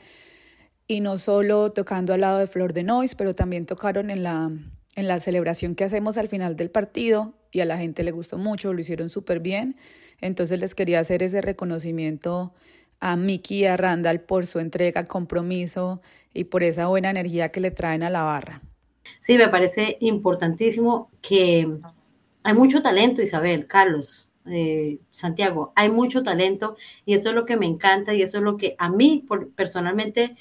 y 0.87 1.01
no 1.01 1.17
solo 1.17 1.71
tocando 1.73 2.13
al 2.13 2.21
lado 2.21 2.39
de 2.39 2.47
Flor 2.47 2.71
de 2.71 2.83
Noise, 2.83 3.15
pero 3.17 3.33
también 3.33 3.65
tocaron 3.65 4.09
en 4.09 4.23
la, 4.23 4.49
en 4.95 5.07
la 5.07 5.19
celebración 5.19 5.75
que 5.75 5.83
hacemos 5.83 6.17
al 6.17 6.29
final 6.29 6.55
del 6.55 6.71
partido 6.71 7.33
y 7.51 7.59
a 7.59 7.65
la 7.65 7.77
gente 7.77 8.03
le 8.03 8.11
gustó 8.11 8.37
mucho, 8.37 8.71
lo 8.71 8.79
hicieron 8.79 9.09
súper 9.09 9.41
bien. 9.41 9.75
Entonces 10.21 10.59
les 10.59 10.75
quería 10.75 11.01
hacer 11.01 11.23
ese 11.23 11.41
reconocimiento 11.41 12.53
a 13.01 13.17
Miki 13.17 13.59
y 13.59 13.65
a 13.65 13.75
Randall 13.75 14.21
por 14.21 14.45
su 14.45 14.59
entrega, 14.59 15.07
compromiso 15.07 16.01
y 16.33 16.45
por 16.45 16.63
esa 16.63 16.87
buena 16.87 17.09
energía 17.09 17.49
que 17.49 17.59
le 17.59 17.71
traen 17.71 18.01
a 18.03 18.09
la 18.09 18.23
barra. 18.23 18.61
Sí, 19.19 19.37
me 19.37 19.49
parece 19.49 19.97
importantísimo 19.99 21.09
que 21.21 21.67
hay 22.43 22.53
mucho 22.53 22.81
talento, 22.81 23.21
Isabel, 23.21 23.67
Carlos. 23.67 24.26
Eh, 24.49 24.99
Santiago. 25.11 25.73
Hay 25.75 25.89
mucho 25.89 26.23
talento 26.23 26.77
y 27.05 27.13
eso 27.15 27.29
es 27.29 27.35
lo 27.35 27.45
que 27.45 27.57
me 27.57 27.65
encanta 27.65 28.13
y 28.13 28.21
eso 28.21 28.37
es 28.37 28.43
lo 28.43 28.55
que 28.55 28.75
a 28.77 28.89
mí 28.89 29.25
personalmente, 29.55 30.37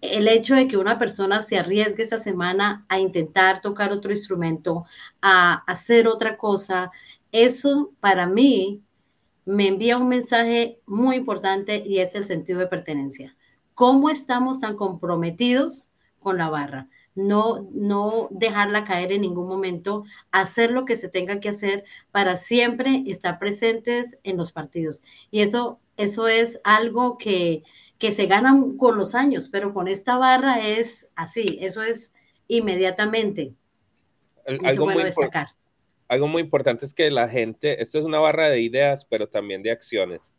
el 0.00 0.28
hecho 0.28 0.54
de 0.54 0.68
que 0.68 0.76
una 0.76 0.98
persona 0.98 1.42
se 1.42 1.58
arriesgue 1.58 2.02
esta 2.02 2.18
semana 2.18 2.84
a 2.88 2.98
intentar 2.98 3.60
tocar 3.60 3.92
otro 3.92 4.10
instrumento, 4.10 4.84
a 5.20 5.64
hacer 5.66 6.06
otra 6.08 6.36
cosa, 6.36 6.90
eso 7.32 7.92
para 8.00 8.26
mí 8.26 8.82
me 9.44 9.68
envía 9.68 9.96
un 9.98 10.08
mensaje 10.08 10.80
muy 10.86 11.16
importante 11.16 11.82
y 11.84 11.98
es 11.98 12.14
el 12.14 12.24
sentido 12.24 12.60
de 12.60 12.68
pertenencia. 12.68 13.36
¿Cómo 13.74 14.10
estamos 14.10 14.60
tan 14.60 14.76
comprometidos 14.76 15.90
con 16.20 16.36
la 16.38 16.50
barra? 16.50 16.88
No, 17.14 17.68
no 17.72 18.28
dejarla 18.30 18.84
caer 18.84 19.12
en 19.12 19.22
ningún 19.22 19.48
momento, 19.48 20.04
hacer 20.30 20.70
lo 20.70 20.84
que 20.84 20.96
se 20.96 21.08
tenga 21.08 21.40
que 21.40 21.50
hacer 21.50 21.84
para 22.10 22.36
siempre 22.36 23.04
estar 23.06 23.38
presentes 23.38 24.18
en 24.22 24.36
los 24.36 24.52
partidos. 24.52 25.02
Y 25.30 25.42
eso, 25.42 25.78
eso 25.96 26.28
es 26.28 26.60
algo 26.64 27.18
que, 27.18 27.62
que 27.98 28.12
se 28.12 28.26
gana 28.26 28.56
con 28.78 28.96
los 28.96 29.14
años, 29.14 29.48
pero 29.48 29.72
con 29.72 29.88
esta 29.88 30.16
barra 30.16 30.66
es 30.66 31.08
así, 31.14 31.58
eso 31.60 31.82
es 31.82 32.12
inmediatamente. 32.48 33.54
algo, 34.64 34.86
muy 34.86 35.04
destacar. 35.04 35.48
algo 36.08 36.28
muy 36.28 36.42
importante 36.42 36.84
es 36.84 36.94
que 36.94 37.10
la 37.10 37.28
gente, 37.28 37.80
esto 37.82 37.98
es 37.98 38.04
una 38.04 38.18
barra 38.18 38.48
de 38.48 38.60
ideas, 38.60 39.04
pero 39.04 39.28
también 39.28 39.62
de 39.62 39.70
acciones. 39.70 40.34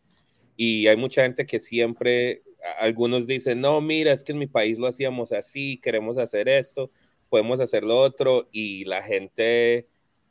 Y 0.56 0.88
hay 0.88 0.98
mucha 0.98 1.24
gente 1.24 1.46
que 1.46 1.60
siempre 1.60 2.44
algunos 2.80 3.28
dicen, 3.28 3.62
no, 3.62 3.82
mira, 3.82 4.12
es 4.12 4.24
que 4.24 4.32
en 4.32 4.40
mi 4.40 4.48
país 4.48 4.80
lo 4.80 4.88
hacíamos 4.88 5.32
así, 5.32 5.80
queremos 5.82 6.18
hacer 6.18 6.50
esto, 6.50 6.92
podemos 7.30 7.60
hacer 7.60 7.84
lo 7.84 7.98
otro, 7.98 8.50
y 8.52 8.86
la 8.86 9.04
gente 9.04 9.88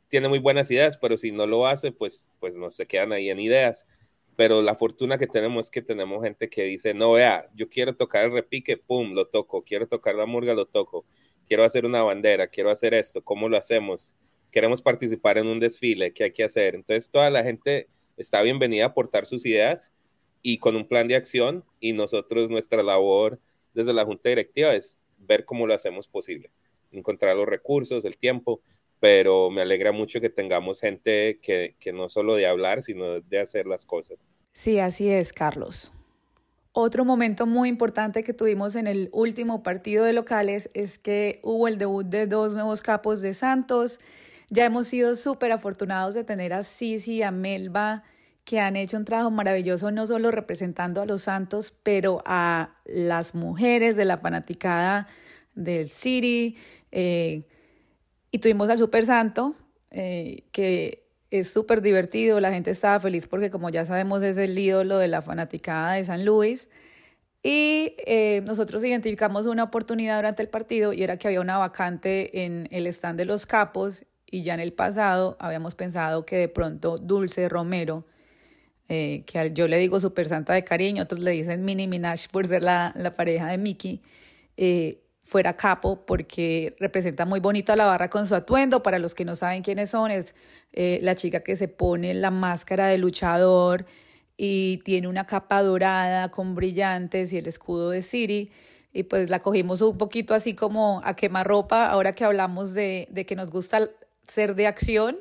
tiene 0.07 0.29
muy 0.29 0.39
buenas 0.39 0.69
ideas, 0.71 0.97
pero 0.97 1.17
si 1.17 1.31
no 1.31 1.47
lo 1.47 1.67
hace, 1.67 1.91
pues, 1.91 2.31
pues 2.39 2.55
no 2.57 2.69
se 2.69 2.85
quedan 2.85 3.11
ahí 3.13 3.29
en 3.29 3.39
ideas. 3.39 3.87
Pero 4.35 4.61
la 4.61 4.75
fortuna 4.75 5.17
que 5.17 5.27
tenemos 5.27 5.67
es 5.67 5.71
que 5.71 5.81
tenemos 5.81 6.23
gente 6.23 6.49
que 6.49 6.63
dice, 6.63 6.93
no, 6.93 7.13
vea, 7.13 7.49
yo 7.55 7.69
quiero 7.69 7.95
tocar 7.95 8.25
el 8.25 8.31
repique, 8.31 8.77
pum, 8.77 9.13
lo 9.13 9.27
toco, 9.27 9.63
quiero 9.63 9.87
tocar 9.87 10.15
la 10.15 10.25
murga, 10.25 10.53
lo 10.53 10.65
toco, 10.65 11.05
quiero 11.47 11.63
hacer 11.63 11.85
una 11.85 12.03
bandera, 12.03 12.47
quiero 12.47 12.71
hacer 12.71 12.93
esto, 12.93 13.23
¿cómo 13.23 13.47
lo 13.49 13.57
hacemos? 13.57 14.15
Queremos 14.51 14.81
participar 14.81 15.37
en 15.37 15.47
un 15.47 15.59
desfile, 15.59 16.13
¿qué 16.13 16.25
hay 16.25 16.31
que 16.31 16.43
hacer? 16.43 16.75
Entonces 16.75 17.09
toda 17.11 17.29
la 17.29 17.43
gente 17.43 17.87
está 18.17 18.41
bienvenida 18.41 18.85
a 18.85 18.87
aportar 18.87 19.25
sus 19.25 19.45
ideas 19.45 19.93
y 20.43 20.57
con 20.59 20.75
un 20.75 20.85
plan 20.85 21.07
de 21.07 21.15
acción 21.15 21.63
y 21.79 21.93
nosotros 21.93 22.51
nuestra 22.51 22.83
labor 22.83 23.39
desde 23.73 23.93
la 23.93 24.05
junta 24.05 24.29
directiva 24.29 24.75
es 24.75 24.99
ver 25.17 25.45
cómo 25.45 25.65
lo 25.65 25.73
hacemos 25.73 26.07
posible, 26.07 26.51
encontrar 26.91 27.35
los 27.35 27.47
recursos, 27.47 28.05
el 28.05 28.17
tiempo, 28.17 28.61
pero 28.99 29.49
me 29.49 29.61
alegra 29.61 29.91
mucho 29.91 30.21
que 30.21 30.29
tengamos 30.29 30.81
gente 30.81 31.39
que, 31.41 31.75
que 31.79 31.93
no 31.93 32.09
solo 32.09 32.35
de 32.35 32.45
hablar, 32.45 32.81
sino 32.81 33.21
de 33.21 33.39
hacer 33.39 33.65
las 33.65 33.85
cosas. 33.85 34.29
Sí, 34.51 34.79
así 34.79 35.09
es, 35.09 35.33
Carlos. 35.33 35.91
Otro 36.73 37.05
momento 37.05 37.45
muy 37.45 37.69
importante 37.69 38.23
que 38.23 38.33
tuvimos 38.33 38.75
en 38.75 38.87
el 38.87 39.09
último 39.13 39.63
partido 39.63 40.03
de 40.05 40.13
locales 40.13 40.69
es 40.73 40.97
que 40.97 41.39
hubo 41.43 41.67
el 41.67 41.77
debut 41.77 42.05
de 42.05 42.27
dos 42.27 42.53
nuevos 42.53 42.81
capos 42.81 43.21
de 43.21 43.33
Santos. 43.33 43.99
Ya 44.49 44.65
hemos 44.65 44.87
sido 44.87 45.15
súper 45.15 45.51
afortunados 45.51 46.15
de 46.15 46.23
tener 46.23 46.51
a 46.51 46.63
Sisi 46.63 47.21
a 47.21 47.31
Melba 47.31 48.03
que 48.43 48.59
han 48.59 48.75
hecho 48.75 48.97
un 48.97 49.05
trabajo 49.05 49.31
maravilloso, 49.31 49.91
no 49.91 50.05
solo 50.05 50.31
representando 50.31 51.01
a 51.01 51.05
los 51.05 51.23
santos, 51.23 51.73
pero 51.83 52.21
a 52.25 52.75
las 52.85 53.35
mujeres 53.35 53.95
de 53.95 54.05
la 54.05 54.17
fanaticada 54.17 55.07
del 55.55 55.89
City. 55.89 56.57
Eh, 56.91 57.47
y 58.31 58.39
tuvimos 58.39 58.69
al 58.69 58.77
Super 58.77 59.05
Santo, 59.05 59.55
eh, 59.91 60.43
que 60.51 61.03
es 61.29 61.51
súper 61.51 61.81
divertido, 61.81 62.39
la 62.39 62.51
gente 62.51 62.69
estaba 62.69 62.99
feliz 62.99 63.27
porque 63.27 63.49
como 63.49 63.69
ya 63.69 63.85
sabemos 63.85 64.21
es 64.21 64.37
el 64.37 64.57
ídolo 64.57 64.99
de 64.99 65.07
la 65.07 65.21
fanaticada 65.21 65.93
de 65.93 66.05
San 66.05 66.25
Luis. 66.25 66.69
Y 67.41 67.95
eh, 68.05 68.41
nosotros 68.45 68.83
identificamos 68.83 69.47
una 69.47 69.63
oportunidad 69.63 70.17
durante 70.17 70.41
el 70.41 70.49
partido 70.49 70.93
y 70.93 71.03
era 71.03 71.17
que 71.17 71.27
había 71.27 71.41
una 71.41 71.57
vacante 71.57 72.45
en 72.45 72.67
el 72.71 72.87
stand 72.87 73.17
de 73.17 73.25
los 73.25 73.45
capos 73.45 74.05
y 74.25 74.43
ya 74.43 74.53
en 74.53 74.59
el 74.61 74.73
pasado 74.73 75.35
habíamos 75.39 75.75
pensado 75.75 76.25
que 76.25 76.37
de 76.37 76.47
pronto 76.47 76.97
Dulce 76.97 77.49
Romero, 77.49 78.05
eh, 78.93 79.23
que 79.25 79.51
yo 79.55 79.67
le 79.67 79.79
digo 79.79 79.99
super 79.99 80.27
santa 80.27 80.53
de 80.53 80.63
cariño, 80.63 81.01
otros 81.01 81.19
le 81.19 81.31
dicen 81.31 81.65
mini 81.65 81.87
Minaj 81.87 82.27
por 82.29 82.45
ser 82.45 82.61
la, 82.61 82.93
la 82.95 83.15
pareja 83.15 83.47
de 83.47 83.57
Mickey, 83.57 84.01
eh, 84.55 85.01
fuera 85.23 85.57
capo 85.57 86.05
porque 86.05 86.75
representa 86.79 87.25
muy 87.25 87.39
bonito 87.39 87.73
a 87.73 87.75
la 87.75 87.85
barra 87.85 88.11
con 88.11 88.27
su 88.27 88.35
atuendo. 88.35 88.83
Para 88.83 88.99
los 88.99 89.15
que 89.15 89.25
no 89.25 89.35
saben 89.35 89.63
quiénes 89.63 89.89
son, 89.89 90.11
es 90.11 90.35
eh, 90.73 90.99
la 91.01 91.15
chica 91.15 91.39
que 91.39 91.57
se 91.57 91.67
pone 91.67 92.13
la 92.13 92.29
máscara 92.29 92.85
de 92.85 92.99
luchador 92.99 93.87
y 94.37 94.77
tiene 94.85 95.07
una 95.07 95.25
capa 95.25 95.63
dorada 95.63 96.29
con 96.29 96.53
brillantes 96.53 97.33
y 97.33 97.39
el 97.39 97.47
escudo 97.47 97.89
de 97.89 98.03
Siri. 98.03 98.51
y 98.93 99.03
pues 99.03 99.31
la 99.31 99.39
cogimos 99.39 99.81
un 99.81 99.97
poquito 99.97 100.35
así 100.35 100.53
como 100.53 101.01
a 101.03 101.15
quemarropa, 101.15 101.87
ahora 101.87 102.13
que 102.13 102.25
hablamos 102.25 102.75
de, 102.75 103.07
de 103.09 103.25
que 103.25 103.35
nos 103.35 103.49
gusta 103.49 103.89
ser 104.27 104.53
de 104.53 104.67
acción, 104.67 105.17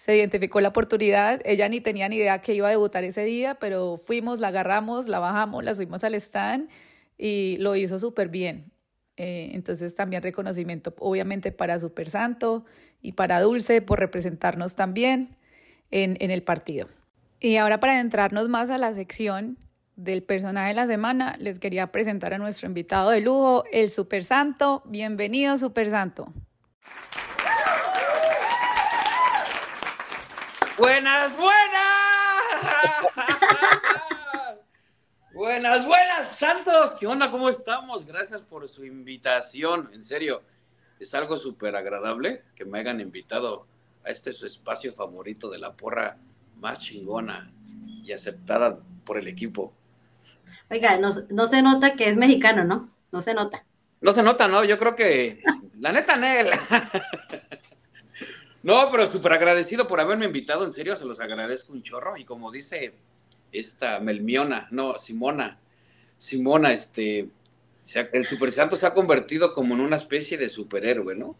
se 0.00 0.16
identificó 0.16 0.62
la 0.62 0.70
oportunidad, 0.70 1.42
ella 1.44 1.68
ni 1.68 1.82
tenía 1.82 2.08
ni 2.08 2.16
idea 2.16 2.40
que 2.40 2.54
iba 2.54 2.68
a 2.68 2.70
debutar 2.70 3.04
ese 3.04 3.22
día, 3.22 3.56
pero 3.56 3.98
fuimos, 3.98 4.40
la 4.40 4.48
agarramos, 4.48 5.08
la 5.08 5.18
bajamos, 5.18 5.62
la 5.62 5.74
subimos 5.74 6.02
al 6.04 6.14
stand 6.14 6.70
y 7.18 7.58
lo 7.58 7.76
hizo 7.76 7.98
súper 7.98 8.30
bien. 8.30 8.72
Eh, 9.18 9.50
entonces 9.52 9.94
también 9.94 10.22
reconocimiento 10.22 10.94
obviamente 11.00 11.52
para 11.52 11.78
Super 11.78 12.08
Santo 12.08 12.64
y 13.02 13.12
para 13.12 13.42
Dulce 13.42 13.82
por 13.82 14.00
representarnos 14.00 14.74
también 14.74 15.36
en, 15.90 16.16
en 16.20 16.30
el 16.30 16.44
partido. 16.44 16.88
Y 17.38 17.56
ahora 17.56 17.78
para 17.78 17.92
adentrarnos 17.92 18.48
más 18.48 18.70
a 18.70 18.78
la 18.78 18.94
sección, 18.94 19.58
del 19.96 20.22
personaje 20.22 20.68
de 20.68 20.74
la 20.76 20.86
semana, 20.86 21.36
les 21.38 21.58
quería 21.58 21.92
presentar 21.92 22.32
a 22.32 22.38
nuestro 22.38 22.66
invitado 22.66 23.10
de 23.10 23.20
lujo, 23.20 23.64
el 23.70 23.90
Super 23.90 24.24
Santo. 24.24 24.82
Bienvenido, 24.86 25.58
Super 25.58 25.90
Santo. 25.90 26.32
Buenas, 30.80 31.36
buenas. 31.36 31.52
buenas, 35.34 35.84
buenas, 35.84 36.34
Santos. 36.34 36.92
¿Qué 36.98 37.06
onda? 37.06 37.30
¿Cómo 37.30 37.50
estamos? 37.50 38.06
Gracias 38.06 38.40
por 38.40 38.66
su 38.66 38.86
invitación. 38.86 39.90
En 39.92 40.02
serio, 40.02 40.40
es 40.98 41.12
algo 41.12 41.36
súper 41.36 41.76
agradable 41.76 42.44
que 42.54 42.64
me 42.64 42.78
hayan 42.78 42.98
invitado 42.98 43.66
a 44.06 44.10
este 44.10 44.32
su 44.32 44.46
espacio 44.46 44.94
favorito 44.94 45.50
de 45.50 45.58
la 45.58 45.74
porra 45.74 46.16
más 46.56 46.80
chingona 46.80 47.52
y 48.02 48.12
aceptada 48.12 48.78
por 49.04 49.18
el 49.18 49.28
equipo. 49.28 49.74
Oiga, 50.70 50.98
no, 50.98 51.46
se 51.46 51.60
nota 51.60 51.94
que 51.94 52.08
es 52.08 52.16
mexicano, 52.16 52.64
¿no? 52.64 52.88
No 53.12 53.20
se 53.20 53.34
nota. 53.34 53.66
No 54.00 54.12
se 54.12 54.22
nota, 54.22 54.48
¿no? 54.48 54.64
Yo 54.64 54.78
creo 54.78 54.96
que, 54.96 55.42
la 55.78 55.92
neta, 55.92 56.16
Nel. 56.16 56.48
no, 58.62 58.88
pero 58.90 59.10
súper 59.10 59.32
agradecido 59.32 59.86
por 59.86 60.00
haberme 60.00 60.26
invitado, 60.26 60.64
en 60.64 60.72
serio, 60.72 60.96
se 60.96 61.04
los 61.04 61.20
agradezco 61.20 61.72
un 61.72 61.82
chorro. 61.82 62.16
Y 62.16 62.24
como 62.24 62.50
dice 62.50 62.94
esta 63.52 64.00
Melmiona, 64.00 64.68
no, 64.70 64.98
Simona, 64.98 65.58
Simona, 66.18 66.72
este, 66.72 67.28
el 67.94 68.26
Super 68.26 68.52
Santo 68.52 68.76
se 68.76 68.86
ha 68.86 68.94
convertido 68.94 69.52
como 69.52 69.74
en 69.74 69.80
una 69.80 69.96
especie 69.96 70.38
de 70.38 70.48
superhéroe, 70.48 71.14
¿no? 71.14 71.36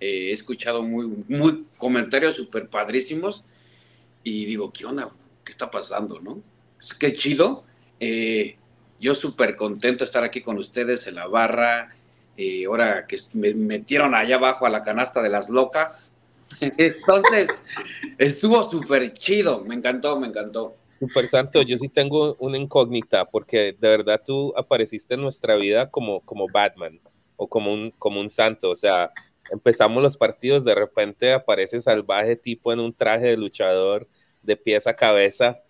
Eh, 0.00 0.30
he 0.30 0.32
escuchado 0.32 0.82
muy, 0.82 1.24
muy 1.28 1.66
comentarios 1.76 2.36
súper 2.36 2.68
padrísimos 2.68 3.44
y 4.22 4.44
digo, 4.44 4.72
¿qué 4.72 4.86
onda? 4.86 5.10
¿Qué 5.44 5.52
está 5.52 5.70
pasando, 5.70 6.20
no? 6.20 6.40
Qué 6.98 7.12
chido 7.12 7.64
eh, 8.00 8.56
yo 9.00 9.14
súper 9.14 9.56
contento 9.56 10.04
de 10.04 10.06
estar 10.06 10.24
aquí 10.24 10.40
con 10.40 10.58
ustedes 10.58 11.06
en 11.06 11.16
la 11.16 11.26
barra. 11.26 11.94
Eh, 12.36 12.66
ahora 12.66 13.06
que 13.06 13.18
me 13.32 13.54
metieron 13.54 14.14
allá 14.14 14.36
abajo 14.36 14.66
a 14.66 14.70
la 14.70 14.82
canasta 14.82 15.22
de 15.22 15.28
las 15.28 15.48
locas. 15.48 16.14
Entonces, 16.60 17.48
estuvo 18.18 18.62
súper 18.64 19.12
chido. 19.12 19.64
Me 19.64 19.74
encantó, 19.74 20.18
me 20.18 20.28
encantó. 20.28 20.76
Super 20.98 21.28
Santo, 21.28 21.62
yo 21.62 21.76
sí 21.76 21.88
tengo 21.88 22.34
una 22.40 22.58
incógnita 22.58 23.24
porque 23.24 23.76
de 23.78 23.88
verdad 23.88 24.20
tú 24.24 24.52
apareciste 24.56 25.14
en 25.14 25.20
nuestra 25.20 25.54
vida 25.54 25.90
como, 25.90 26.20
como 26.22 26.48
Batman 26.48 27.00
o 27.36 27.46
como 27.48 27.72
un, 27.72 27.92
como 27.92 28.20
un 28.20 28.28
santo. 28.28 28.70
O 28.70 28.74
sea, 28.74 29.12
empezamos 29.50 30.02
los 30.02 30.16
partidos, 30.16 30.64
de 30.64 30.74
repente 30.74 31.32
aparece 31.32 31.80
salvaje 31.80 32.36
tipo 32.36 32.72
en 32.72 32.80
un 32.80 32.92
traje 32.92 33.26
de 33.26 33.36
luchador 33.36 34.08
de 34.42 34.56
pies 34.56 34.86
a 34.86 34.96
cabeza 34.96 35.62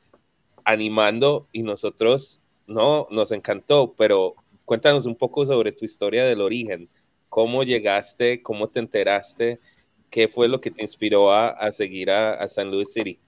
animando 0.65 1.49
y 1.53 1.63
nosotros, 1.63 2.41
no, 2.67 3.07
nos 3.11 3.33
encantó, 3.33 3.95
pero 3.97 4.35
cuéntanos 4.65 5.07
un 5.07 5.17
poco 5.17 5.47
sobre 5.47 5.73
tu 5.73 5.85
historia 5.85 6.25
del 6.27 6.43
origen, 6.43 6.91
cómo 7.29 7.63
llegaste, 7.63 8.43
cómo 8.43 8.69
te 8.69 8.81
enteraste, 8.81 9.61
qué 10.11 10.29
fue 10.29 10.49
lo 10.49 10.61
que 10.61 10.71
te 10.71 10.83
inspiró 10.83 11.33
a, 11.33 11.71
seguir 11.73 12.11
a, 12.11 12.47
San 12.49 12.71
Luis 12.71 12.93
City. 12.93 13.19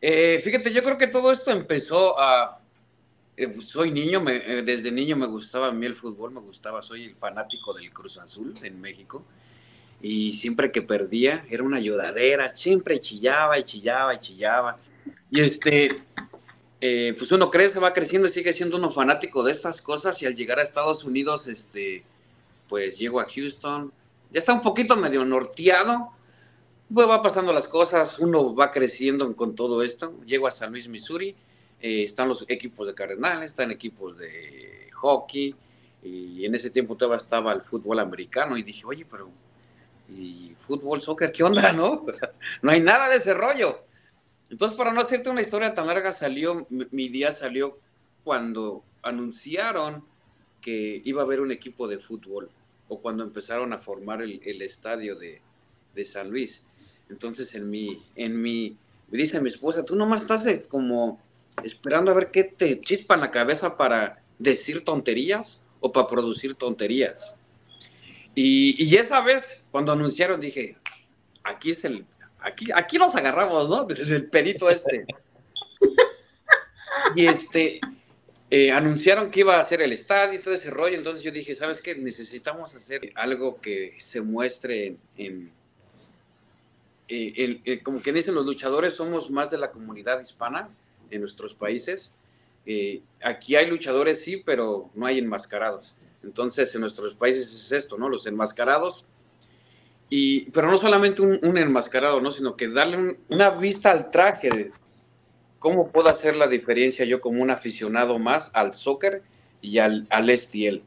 Eh, 0.00 0.40
fíjate, 0.42 0.72
yo 0.72 0.82
creo 0.82 0.98
que 0.98 1.06
todo 1.06 1.32
esto 1.32 1.50
empezó 1.50 2.18
a... 2.20 2.60
Eh, 3.36 3.54
soy 3.64 3.90
niño, 3.90 4.20
me, 4.20 4.36
eh, 4.36 4.62
desde 4.62 4.90
niño 4.90 5.16
me 5.16 5.26
gustaba 5.26 5.68
a 5.68 5.72
mí 5.72 5.84
el 5.84 5.94
fútbol, 5.94 6.32
me 6.32 6.40
gustaba, 6.40 6.80
soy 6.80 7.04
el 7.04 7.16
fanático 7.16 7.74
del 7.74 7.92
Cruz 7.92 8.16
Azul 8.16 8.54
en 8.62 8.80
México 8.80 9.24
y 10.00 10.32
siempre 10.32 10.70
que 10.72 10.82
perdía 10.82 11.44
era 11.50 11.62
una 11.62 11.78
ayudadera, 11.78 12.48
siempre 12.48 13.00
chillaba 13.00 13.58
y 13.58 13.64
chillaba 13.64 14.14
y 14.14 14.18
chillaba. 14.18 14.78
Y 15.30 15.40
este, 15.40 15.96
eh, 16.80 17.14
pues 17.16 17.32
uno 17.32 17.50
crece, 17.50 17.78
va 17.78 17.92
creciendo 17.92 18.28
sigue 18.28 18.52
siendo 18.52 18.76
uno 18.76 18.90
fanático 18.90 19.42
de 19.42 19.52
estas 19.52 19.80
cosas 19.80 20.20
y 20.22 20.26
al 20.26 20.34
llegar 20.34 20.58
a 20.58 20.62
Estados 20.62 21.04
Unidos, 21.04 21.48
este, 21.48 22.04
pues 22.68 22.98
llego 22.98 23.20
a 23.20 23.26
Houston, 23.26 23.92
ya 24.30 24.40
está 24.40 24.52
un 24.52 24.62
poquito 24.62 24.96
medio 24.96 25.24
norteado, 25.24 26.10
pues 26.92 27.08
va 27.08 27.22
pasando 27.22 27.52
las 27.52 27.68
cosas, 27.68 28.18
uno 28.18 28.54
va 28.54 28.70
creciendo 28.70 29.34
con 29.34 29.54
todo 29.54 29.82
esto, 29.82 30.14
llego 30.24 30.46
a 30.46 30.50
San 30.50 30.70
Luis, 30.70 30.88
Missouri, 30.88 31.34
eh, 31.80 32.04
están 32.04 32.28
los 32.28 32.44
equipos 32.48 32.86
de 32.86 32.94
Cardenales, 32.94 33.50
están 33.50 33.70
equipos 33.70 34.16
de 34.16 34.88
hockey, 34.94 35.54
y 36.02 36.44
en 36.44 36.54
ese 36.54 36.70
tiempo 36.70 36.96
todavía 36.96 37.16
estaba 37.16 37.52
el 37.52 37.62
fútbol 37.62 37.98
americano 37.98 38.56
y 38.56 38.62
dije, 38.62 38.84
oye, 38.86 39.04
pero, 39.10 39.28
¿y 40.08 40.54
fútbol, 40.60 41.02
soccer, 41.02 41.32
qué 41.32 41.42
onda, 41.42 41.72
no? 41.72 42.06
no 42.62 42.70
hay 42.70 42.80
nada 42.80 43.08
de 43.08 43.16
ese 43.16 43.34
rollo. 43.34 43.80
Entonces, 44.48 44.76
para 44.76 44.92
no 44.92 45.00
hacerte 45.00 45.28
una 45.28 45.40
historia 45.40 45.74
tan 45.74 45.88
larga, 45.88 46.12
salió, 46.12 46.66
mi 46.70 47.08
día 47.08 47.32
salió 47.32 47.78
cuando 48.22 48.84
anunciaron 49.02 50.04
que 50.60 51.02
iba 51.04 51.22
a 51.22 51.24
haber 51.24 51.40
un 51.40 51.50
equipo 51.50 51.88
de 51.88 51.98
fútbol 51.98 52.50
o 52.88 53.00
cuando 53.00 53.24
empezaron 53.24 53.72
a 53.72 53.78
formar 53.78 54.22
el, 54.22 54.62
estadio 54.62 55.16
de, 55.16 55.40
San 56.04 56.30
Luis. 56.30 56.64
Entonces, 57.08 57.54
en 57.54 57.70
mi, 57.70 58.02
en 58.14 58.40
mi, 58.40 58.76
me 59.08 59.18
dice 59.18 59.40
mi 59.40 59.48
esposa, 59.48 59.84
tú 59.84 59.96
nomás 59.96 60.22
estás 60.22 60.66
como 60.66 61.20
esperando 61.64 62.10
a 62.10 62.14
ver 62.14 62.30
qué 62.30 62.44
te 62.44 62.78
chispa 62.80 63.14
en 63.14 63.20
la 63.20 63.30
cabeza 63.30 63.76
para 63.76 64.22
decir 64.38 64.84
tonterías 64.84 65.62
o 65.80 65.90
para 65.90 66.06
producir 66.06 66.54
tonterías. 66.54 67.34
Y, 68.34 68.82
y 68.84 68.96
esa 68.96 69.22
vez, 69.22 69.66
cuando 69.70 69.92
anunciaron, 69.92 70.40
dije, 70.40 70.76
aquí 71.42 71.70
es 71.70 71.84
el, 71.84 72.04
aquí, 72.40 72.66
aquí 72.74 72.98
nos 72.98 73.14
agarramos, 73.14 73.68
¿no? 73.68 73.84
Desde 73.88 74.16
el 74.16 74.28
pedito 74.28 74.70
este. 74.70 75.06
Y 77.14 77.26
este, 77.26 77.78
eh, 78.58 78.72
anunciaron 78.72 79.30
que 79.30 79.40
iba 79.40 79.56
a 79.56 79.60
hacer 79.60 79.82
el 79.82 79.92
estadio 79.92 80.38
y 80.38 80.42
todo 80.42 80.54
ese 80.54 80.70
rollo, 80.70 80.96
entonces 80.96 81.22
yo 81.22 81.30
dije, 81.30 81.54
¿sabes 81.54 81.82
qué? 81.82 81.94
Necesitamos 81.94 82.74
hacer 82.74 83.12
algo 83.14 83.60
que 83.60 83.94
se 83.98 84.22
muestre 84.22 84.96
en... 85.18 85.52
Eh, 87.08 87.60
eh, 87.66 87.82
como 87.82 88.00
que 88.00 88.14
dicen 88.14 88.34
los 88.34 88.46
luchadores, 88.46 88.94
somos 88.94 89.30
más 89.30 89.50
de 89.50 89.58
la 89.58 89.70
comunidad 89.70 90.20
hispana 90.20 90.70
en 91.10 91.20
nuestros 91.20 91.54
países. 91.54 92.14
aquí 93.22 93.56
hay 93.56 93.66
luchadores, 93.66 94.22
sí, 94.22 94.42
pero 94.44 94.88
no 94.94 95.04
hay 95.04 95.18
enmascarados. 95.18 95.94
Entonces, 96.22 96.74
en 96.74 96.80
nuestros 96.80 97.14
países 97.14 97.52
es 97.52 97.72
esto, 97.72 97.98
¿no? 97.98 98.08
Los 98.08 98.26
enmascarados 98.26 99.06
y, 100.08 100.50
pero 100.50 100.70
no 100.70 100.78
solamente 100.78 101.20
un, 101.20 101.58
enmascarado, 101.58 102.20
¿no? 102.20 102.30
Sino 102.30 102.56
que 102.56 102.68
darle 102.68 103.18
una 103.28 103.50
vista 103.50 103.90
al 103.90 104.10
traje 104.10 104.48
de 104.50 104.72
cómo 105.66 105.90
puedo 105.90 106.08
hacer 106.08 106.36
la 106.36 106.46
diferencia 106.46 107.04
yo 107.04 107.20
como 107.20 107.42
un 107.42 107.50
aficionado 107.50 108.20
más 108.20 108.52
al 108.54 108.72
soccer 108.72 109.24
y 109.60 109.78
al, 109.78 110.06
al 110.10 110.30
STL. 110.30 110.80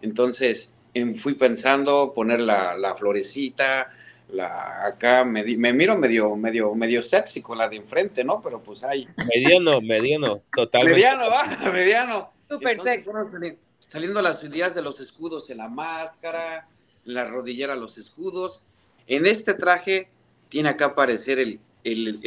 Entonces, 0.00 0.72
fui 1.18 1.34
pensando 1.34 2.14
poner 2.14 2.40
la, 2.40 2.78
la 2.78 2.94
florecita, 2.94 3.92
la, 4.30 4.86
acá 4.86 5.22
me, 5.22 5.44
me, 5.58 5.74
miro 5.74 5.98
medio, 5.98 6.34
medio, 6.34 6.74
medio 6.74 7.02
sexy 7.02 7.42
con 7.42 7.58
la 7.58 7.68
de 7.68 7.76
enfrente, 7.76 8.24
¿no? 8.24 8.40
Pero 8.40 8.62
pues 8.62 8.84
hay. 8.84 9.06
Mediano, 9.34 9.82
mediano, 9.82 10.40
totalmente. 10.50 10.94
Mediano, 10.94 11.28
va, 11.28 11.70
mediano. 11.70 12.32
Súper 12.48 12.78
sexy. 12.78 13.10
Saliendo 13.80 14.22
las 14.22 14.42
ideas 14.42 14.74
de 14.74 14.80
los 14.80 14.98
escudos 14.98 15.50
en 15.50 15.58
la 15.58 15.68
máscara, 15.68 16.66
la 17.04 17.26
rodillera, 17.26 17.76
los 17.76 17.98
escudos. 17.98 18.64
En 19.06 19.26
este 19.26 19.52
traje 19.52 20.08
tiene 20.48 20.70
acá 20.70 20.86
aparecer 20.86 21.38
el, 21.38 21.60
el, 21.84 22.18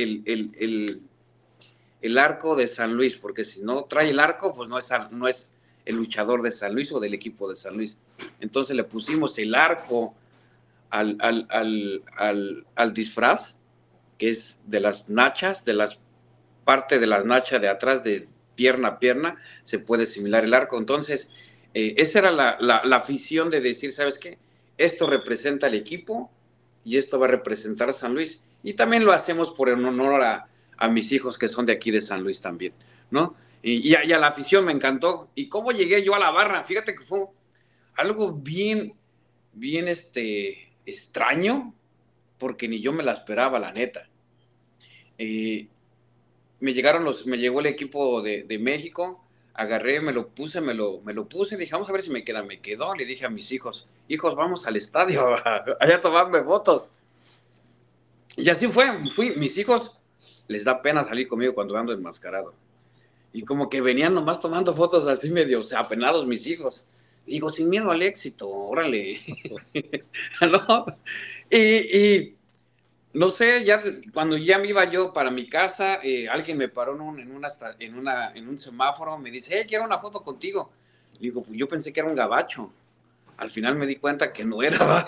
el, 0.55 1.01
arco 2.17 2.55
de 2.55 2.67
San 2.67 2.93
Luis, 2.93 3.17
porque 3.17 3.43
si 3.43 3.61
no 3.61 3.83
trae 3.85 4.09
el 4.09 4.19
arco, 4.19 4.53
pues 4.53 4.69
no 4.69 4.77
es, 4.77 4.89
no 5.11 5.27
es 5.27 5.55
el 5.85 5.95
luchador 5.95 6.41
de 6.41 6.51
San 6.51 6.73
Luis 6.73 6.91
o 6.91 6.99
del 6.99 7.13
equipo 7.13 7.49
de 7.49 7.55
San 7.55 7.75
Luis. 7.75 7.97
Entonces 8.39 8.75
le 8.75 8.83
pusimos 8.83 9.37
el 9.37 9.55
arco 9.55 10.15
al, 10.89 11.17
al, 11.19 12.93
disfraz, 12.93 13.59
que 14.17 14.29
es 14.29 14.59
de 14.65 14.79
las 14.79 15.09
nachas, 15.09 15.65
de 15.65 15.73
las 15.73 15.99
parte 16.65 16.99
de 16.99 17.07
las 17.07 17.25
nachas 17.25 17.61
de 17.61 17.69
atrás, 17.69 18.03
de 18.03 18.27
pierna 18.55 18.89
a 18.89 18.99
pierna, 18.99 19.37
se 19.63 19.79
puede 19.79 20.05
similar 20.05 20.43
el 20.43 20.53
arco. 20.53 20.77
Entonces, 20.77 21.31
eh, 21.73 21.95
esa 21.97 22.19
era 22.19 22.31
la, 22.31 22.57
la, 22.59 22.81
la 22.83 22.97
afición 22.97 23.49
de 23.49 23.61
decir, 23.61 23.91
¿sabes 23.91 24.17
qué? 24.17 24.37
esto 24.79 25.07
representa 25.07 25.67
al 25.67 25.75
equipo 25.75 26.31
y 26.83 26.97
esto 26.97 27.19
va 27.19 27.27
a 27.27 27.29
representar 27.29 27.89
a 27.89 27.93
San 27.93 28.13
Luis. 28.13 28.41
Y 28.63 28.73
también 28.73 29.05
lo 29.05 29.11
hacemos 29.11 29.51
por 29.51 29.69
en 29.69 29.85
honor 29.85 30.23
a, 30.23 30.47
mis 30.87 31.11
hijos 31.11 31.37
que 31.37 31.49
son 31.49 31.65
de 31.65 31.73
aquí 31.73 31.91
de 31.91 32.01
San 32.01 32.23
Luis 32.23 32.39
también, 32.39 32.73
¿no? 33.11 33.35
Y, 33.61 33.93
a, 33.93 34.17
la 34.17 34.27
afición 34.27 34.63
me 34.63 34.71
encantó. 34.71 35.29
¿Y 35.35 35.49
cómo 35.49 35.71
llegué 35.71 36.03
yo 36.03 36.15
a 36.15 36.19
la 36.19 36.31
barra? 36.31 36.63
Fíjate 36.63 36.95
que 36.95 37.03
fue 37.03 37.25
algo 37.95 38.31
bien, 38.31 38.93
bien 39.51 39.89
este, 39.89 40.71
extraño, 40.85 41.73
porque 42.37 42.69
ni 42.69 42.79
yo 42.79 42.93
me 42.93 43.03
la 43.03 43.11
esperaba, 43.11 43.59
la 43.59 43.73
neta. 43.73 44.07
Eh, 45.17 45.67
me 46.61 46.73
llegaron 46.73 47.03
los, 47.03 47.25
me 47.25 47.37
llegó 47.37 47.59
el 47.59 47.65
equipo 47.65 48.21
de, 48.21 48.59
México, 48.59 49.23
agarré, 49.53 49.99
me 49.99 50.13
lo 50.13 50.29
puse, 50.29 50.61
me 50.61 50.73
lo, 50.73 51.01
me 51.01 51.13
lo 51.13 51.27
puse, 51.27 51.57
dije, 51.57 51.73
vamos 51.73 51.89
a 51.89 51.91
ver 51.91 52.01
si 52.01 52.11
me 52.11 52.23
queda, 52.23 52.43
me 52.43 52.61
quedó, 52.61 52.95
le 52.95 53.05
dije 53.05 53.25
a 53.25 53.29
mis 53.29 53.51
hijos, 53.51 53.87
hijos, 54.07 54.35
vamos 54.35 54.65
al 54.67 54.77
estadio, 54.77 55.35
allá 55.79 55.95
a 55.95 56.01
tomarme 56.01 56.43
fotos. 56.43 56.91
Y 58.37 58.49
así 58.49 58.67
fue, 58.67 58.87
fui, 59.13 59.35
mis 59.35 59.57
hijos 59.57 59.98
les 60.49 60.63
da 60.63 60.81
pena 60.81 61.05
salir 61.05 61.27
conmigo 61.27 61.53
cuando 61.53 61.77
ando 61.77 61.93
enmascarado. 61.93 62.53
Y 63.31 63.43
como 63.43 63.69
que 63.69 63.81
venían 63.81 64.15
nomás 64.15 64.41
tomando 64.41 64.73
fotos 64.73 65.05
así 65.07 65.29
medio, 65.31 65.59
o 65.59 65.63
sea, 65.63 65.79
apenados 65.79 66.25
mis 66.25 66.45
hijos. 66.47 66.85
digo, 67.25 67.51
sin 67.51 67.69
miedo 67.69 67.91
al 67.91 68.01
éxito, 68.01 68.49
órale. 68.49 69.21
¿No? 70.41 70.85
Y, 71.51 72.35
no 73.13 73.29
sé, 73.29 73.63
ya 73.63 73.79
cuando 74.11 74.37
ya 74.37 74.57
me 74.57 74.69
iba 74.69 74.83
yo 74.85 75.13
para 75.13 75.29
mi 75.29 75.47
casa, 75.47 75.99
eh, 76.01 76.27
alguien 76.27 76.57
me 76.57 76.67
paró 76.67 76.95
en 76.95 77.01
un, 77.01 77.19
en, 77.19 77.31
una, 77.31 77.49
en, 77.77 78.07
en 78.37 78.49
un 78.49 78.57
semáforo, 78.57 79.19
me 79.19 79.29
dice, 79.29 79.61
eh, 79.61 79.65
quiero 79.67 79.85
una 79.85 79.99
foto 79.99 80.23
contigo. 80.23 80.71
digo, 81.19 81.43
pues 81.43 81.57
yo 81.57 81.67
pensé 81.67 81.93
que 81.93 81.99
era 81.99 82.09
un 82.09 82.15
gabacho. 82.15 82.71
Al 83.37 83.51
final 83.51 83.75
me 83.75 83.85
di 83.85 83.97
cuenta 83.97 84.33
que 84.33 84.43
no 84.43 84.63
era. 84.63 85.07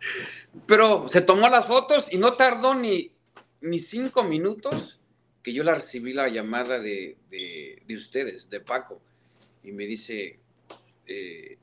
Pero 0.66 1.06
se 1.08 1.20
tomó 1.20 1.50
las 1.50 1.66
fotos 1.66 2.06
y 2.10 2.16
no 2.16 2.32
tardó 2.32 2.74
ni, 2.74 3.12
ni 3.60 3.78
cinco 3.78 4.24
minutos 4.24 5.00
que 5.42 5.52
yo 5.52 5.64
la 5.64 5.74
recibí 5.74 6.12
la 6.12 6.28
llamada 6.28 6.78
de, 6.78 7.16
de, 7.30 7.94
ustedes, 7.94 8.50
de 8.50 8.60
Paco, 8.60 9.00
y 9.62 9.72
me 9.72 9.86
dice, 9.86 10.38
eh, 11.06 11.58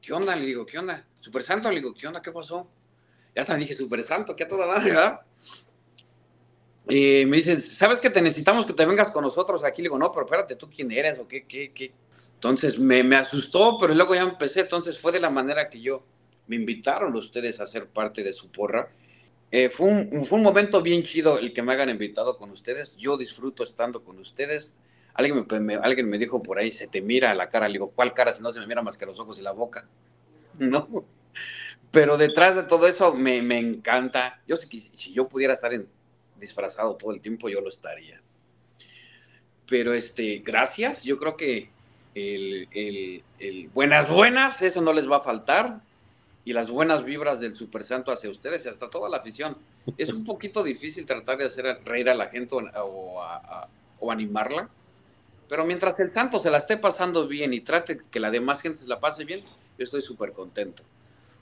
¿qué 0.00 0.12
onda? 0.12 0.34
Le 0.34 0.46
digo, 0.46 0.66
¿qué 0.66 0.78
onda? 0.78 1.06
Super 1.20 1.42
Santo, 1.42 1.70
le 1.70 1.76
digo, 1.76 1.94
¿qué 1.94 2.06
onda? 2.06 2.22
¿Qué 2.22 2.32
pasó? 2.32 2.70
Ya 3.34 3.44
también 3.44 3.68
dije, 3.68 3.78
Super 3.78 4.02
Santo, 4.02 4.34
¿qué 4.34 4.44
a 4.44 4.48
toda 4.48 4.66
madre, 4.66 4.90
verdad? 4.90 5.20
Y 6.88 7.24
me 7.26 7.36
dice, 7.36 7.60
¿sabes 7.60 8.00
que 8.00 8.10
te 8.10 8.20
necesitamos 8.20 8.66
que 8.66 8.72
te 8.72 8.84
vengas 8.84 9.10
con 9.10 9.22
nosotros 9.22 9.62
aquí? 9.62 9.80
Le 9.80 9.86
digo, 9.86 9.98
no, 9.98 10.10
pero 10.10 10.24
espérate, 10.24 10.56
¿tú 10.56 10.68
quién 10.68 10.90
eres 10.90 11.18
o 11.18 11.28
qué, 11.28 11.44
qué, 11.46 11.72
qué? 11.72 11.92
Entonces 12.34 12.78
me, 12.78 13.04
me 13.04 13.16
asustó, 13.16 13.76
pero 13.78 13.94
luego 13.94 14.14
ya 14.14 14.22
empecé, 14.22 14.60
entonces 14.60 14.98
fue 14.98 15.12
de 15.12 15.20
la 15.20 15.30
manera 15.30 15.68
que 15.68 15.80
yo 15.80 16.02
me 16.48 16.56
invitaron 16.56 17.14
ustedes 17.14 17.60
a 17.60 17.66
ser 17.66 17.86
parte 17.88 18.24
de 18.24 18.32
su 18.32 18.50
porra 18.50 18.90
eh, 19.52 19.68
fue, 19.68 19.88
un, 19.88 20.26
fue, 20.26 20.38
un, 20.38 20.44
momento 20.44 20.80
bien 20.80 21.02
chido 21.02 21.38
el 21.38 21.52
que 21.52 21.62
me 21.62 21.72
hagan 21.72 21.88
invitado 21.88 22.36
con 22.38 22.50
ustedes. 22.50 22.96
Yo 22.96 23.16
disfruto 23.16 23.64
estando 23.64 24.04
con 24.04 24.18
ustedes. 24.18 24.74
Alguien 25.14 25.44
me, 25.64 25.74
alguien 25.74 26.08
me 26.08 26.18
dijo 26.18 26.42
por 26.42 26.58
ahí, 26.58 26.70
se 26.70 26.86
te 26.86 27.00
mira 27.00 27.34
la 27.34 27.48
cara. 27.48 27.66
Le 27.66 27.74
digo, 27.74 27.90
¿cuál 27.90 28.14
cara 28.14 28.32
si 28.32 28.42
no 28.42 28.52
se 28.52 28.60
me 28.60 28.66
mira 28.66 28.82
más 28.82 28.96
que 28.96 29.06
los 29.06 29.18
ojos 29.18 29.38
y 29.38 29.42
la 29.42 29.52
boca? 29.52 29.84
No. 30.58 31.06
Pero 31.90 32.18
detrás 32.18 32.54
de 32.54 32.64
todo 32.64 32.86
eso 32.86 33.14
me, 33.14 33.40
me 33.40 33.58
encanta. 33.58 34.42
Yo 34.46 34.56
sé 34.56 34.68
que 34.68 34.78
si 34.78 35.12
yo 35.12 35.26
pudiera 35.26 35.54
estar 35.54 35.72
en, 35.72 35.88
disfrazado 36.38 36.96
todo 36.96 37.12
el 37.12 37.20
tiempo, 37.20 37.48
yo 37.48 37.60
lo 37.60 37.68
estaría. 37.68 38.20
Pero 39.66 39.94
este, 39.94 40.42
gracias. 40.44 41.02
Yo 41.02 41.16
creo 41.16 41.36
que 41.36 41.70
el, 42.14 42.68
el, 42.72 43.24
el 43.38 43.68
buenas, 43.68 44.08
buenas, 44.08 44.60
eso 44.60 44.82
no 44.82 44.92
les 44.92 45.10
va 45.10 45.16
a 45.16 45.20
faltar 45.20 45.80
y 46.44 46.52
las 46.52 46.70
buenas 46.70 47.04
vibras 47.04 47.40
del 47.40 47.54
Super 47.54 47.84
Santo 47.84 48.12
hacia 48.12 48.30
ustedes 48.30 48.64
y 48.64 48.68
hasta 48.68 48.88
toda 48.88 49.08
la 49.08 49.18
afición. 49.18 49.56
Es 49.98 50.12
un 50.12 50.24
poquito 50.24 50.62
difícil 50.62 51.06
tratar 51.06 51.38
de 51.38 51.44
hacer 51.44 51.80
reír 51.84 52.08
a 52.08 52.14
la 52.14 52.26
gente 52.26 52.54
o, 52.54 53.22
o, 53.98 54.12
animarla, 54.12 54.68
pero 55.48 55.64
mientras 55.64 55.98
el 56.00 56.12
Santo 56.12 56.38
se 56.38 56.50
la 56.50 56.58
esté 56.58 56.76
pasando 56.76 57.26
bien 57.26 57.52
y 57.52 57.60
trate 57.60 58.00
que 58.10 58.20
la 58.20 58.30
demás 58.30 58.62
gente 58.62 58.78
se 58.78 58.86
la 58.86 59.00
pase 59.00 59.24
bien, 59.24 59.40
yo 59.78 59.84
estoy 59.84 60.00
súper 60.00 60.32
contento. 60.32 60.82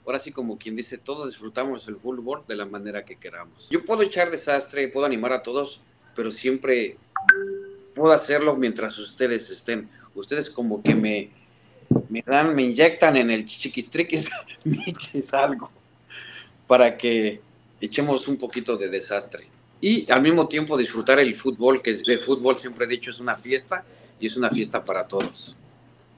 Ahora 0.05 0.19
sí, 0.19 0.31
como 0.31 0.57
quien 0.57 0.75
dice, 0.75 0.97
todos 0.97 1.27
disfrutamos 1.27 1.87
el 1.87 1.95
fútbol 1.97 2.43
de 2.47 2.55
la 2.55 2.65
manera 2.65 3.05
que 3.05 3.17
queramos. 3.17 3.69
Yo 3.69 3.85
puedo 3.85 4.01
echar 4.01 4.31
desastre, 4.31 4.87
puedo 4.87 5.05
animar 5.05 5.33
a 5.33 5.43
todos, 5.43 5.81
pero 6.15 6.31
siempre 6.31 6.97
puedo 7.93 8.13
hacerlo 8.13 8.55
mientras 8.55 8.97
ustedes 8.97 9.49
estén. 9.49 9.89
Ustedes 10.15 10.49
como 10.49 10.81
que 10.81 10.95
me, 10.95 11.29
me 12.09 12.23
dan, 12.25 12.55
me 12.55 12.63
inyectan 12.63 13.17
en 13.17 13.31
el 13.31 13.45
chiquistriquis 13.45 14.27
algo 15.33 15.71
para 16.67 16.97
que 16.97 17.41
echemos 17.81 18.27
un 18.27 18.37
poquito 18.37 18.77
de 18.77 18.89
desastre. 18.89 19.47
Y 19.81 20.11
al 20.11 20.21
mismo 20.21 20.47
tiempo 20.47 20.77
disfrutar 20.77 21.19
el 21.19 21.35
fútbol, 21.35 21.81
que 21.81 21.91
el 21.91 22.19
fútbol 22.19 22.57
siempre 22.57 22.85
he 22.85 22.87
dicho 22.87 23.11
es 23.11 23.19
una 23.19 23.35
fiesta 23.35 23.83
y 24.19 24.27
es 24.27 24.35
una 24.35 24.49
fiesta 24.49 24.83
para 24.83 25.07
todos. 25.07 25.55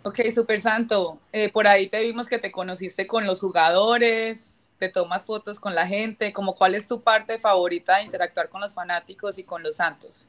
Ok, 0.04 0.20
Super 0.34 0.60
Santo, 0.60 1.20
eh, 1.32 1.50
por 1.50 1.68
ahí 1.68 1.88
te 1.88 2.02
vimos 2.02 2.28
que 2.28 2.40
te 2.40 2.52
conociste 2.52 3.06
con 3.06 3.28
los 3.28 3.40
jugadores, 3.40 4.60
te 4.80 4.90
tomas 4.90 5.26
fotos 5.26 5.60
con 5.60 5.76
la 5.76 5.86
gente, 5.86 6.34
como 6.34 6.56
cuál 6.56 6.74
es 6.74 6.88
tu 6.88 7.02
parte 7.02 7.38
favorita 7.38 7.98
de 7.98 8.06
interactuar 8.06 8.50
con 8.50 8.62
los 8.62 8.74
fanáticos 8.74 9.38
y 9.38 9.44
con 9.44 9.62
los 9.62 9.76
santos. 9.76 10.28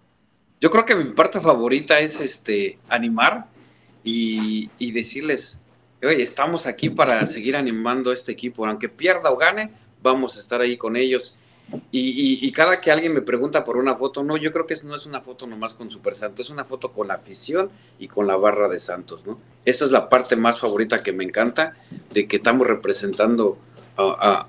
Yo 0.60 0.70
creo 0.70 0.84
que 0.84 0.94
mi 0.94 1.04
parte 1.12 1.40
favorita 1.40 1.98
es 1.98 2.20
este 2.20 2.78
animar 2.88 3.46
y, 4.04 4.92
decirles, 4.92 5.58
oye, 6.02 6.22
estamos 6.22 6.66
aquí 6.66 6.90
para 6.90 7.26
seguir 7.26 7.56
animando 7.56 8.12
este 8.12 8.32
equipo, 8.32 8.66
aunque 8.66 8.88
pierda 8.88 9.30
o 9.30 9.36
gane, 9.36 9.70
vamos 10.02 10.36
a 10.36 10.40
estar 10.40 10.60
ahí 10.60 10.76
con 10.76 10.96
ellos. 10.96 11.36
Y, 11.90 12.52
cada 12.52 12.80
que 12.80 12.90
alguien 12.90 13.14
me 13.14 13.22
pregunta 13.22 13.64
por 13.64 13.76
una 13.76 13.96
foto, 13.96 14.22
no, 14.22 14.36
yo 14.36 14.52
creo 14.52 14.66
que 14.66 14.76
no 14.84 14.94
es 14.94 15.06
una 15.06 15.20
foto 15.20 15.46
nomás 15.46 15.74
con 15.74 15.90
Super 15.90 16.14
Santos, 16.14 16.46
es 16.46 16.50
una 16.50 16.64
foto 16.64 16.92
con 16.92 17.08
la 17.08 17.14
afición 17.14 17.70
y 17.98 18.08
con 18.08 18.26
la 18.26 18.36
barra 18.36 18.68
de 18.68 18.78
Santos, 18.78 19.24
¿no? 19.24 19.38
Esta 19.64 19.84
es 19.86 19.90
la 19.90 20.08
parte 20.08 20.36
más 20.36 20.58
favorita 20.58 20.98
que 20.98 21.12
me 21.12 21.24
encanta, 21.24 21.76
de 22.12 22.26
que 22.26 22.36
estamos 22.36 22.66
representando 22.66 23.56
a, 23.96 24.46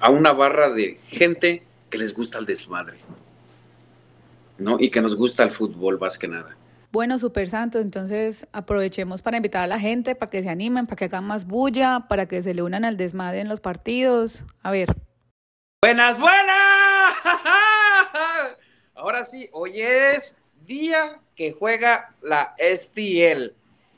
a 0.00 0.10
una 0.10 0.32
barra 0.32 0.70
de 0.70 0.98
gente 1.04 1.62
que 1.88 1.98
les 1.98 2.14
gusta 2.14 2.38
el 2.38 2.46
desmadre, 2.46 2.98
¿no? 4.58 4.76
Y 4.80 4.90
que 4.90 5.02
nos 5.02 5.14
gusta 5.14 5.44
el 5.44 5.52
fútbol 5.52 6.00
más 6.00 6.18
que 6.18 6.26
nada. 6.26 6.56
Bueno, 6.96 7.18
Super 7.18 7.46
Santo, 7.46 7.78
entonces 7.78 8.46
aprovechemos 8.52 9.20
para 9.20 9.36
invitar 9.36 9.62
a 9.62 9.66
la 9.66 9.78
gente, 9.78 10.14
para 10.14 10.30
que 10.30 10.42
se 10.42 10.48
animen, 10.48 10.86
para 10.86 10.96
que 10.96 11.04
hagan 11.04 11.24
más 11.24 11.46
bulla, 11.46 12.06
para 12.08 12.24
que 12.26 12.42
se 12.42 12.54
le 12.54 12.62
unan 12.62 12.86
al 12.86 12.96
desmadre 12.96 13.40
en 13.40 13.50
los 13.50 13.60
partidos. 13.60 14.44
A 14.62 14.70
ver. 14.70 14.96
Buenas, 15.82 16.18
buenas. 16.18 17.14
Ahora 18.94 19.26
sí, 19.26 19.46
hoy 19.52 19.82
es 19.82 20.36
día 20.64 21.20
que 21.34 21.52
juega 21.52 22.14
la 22.22 22.54
STL. 22.56 23.52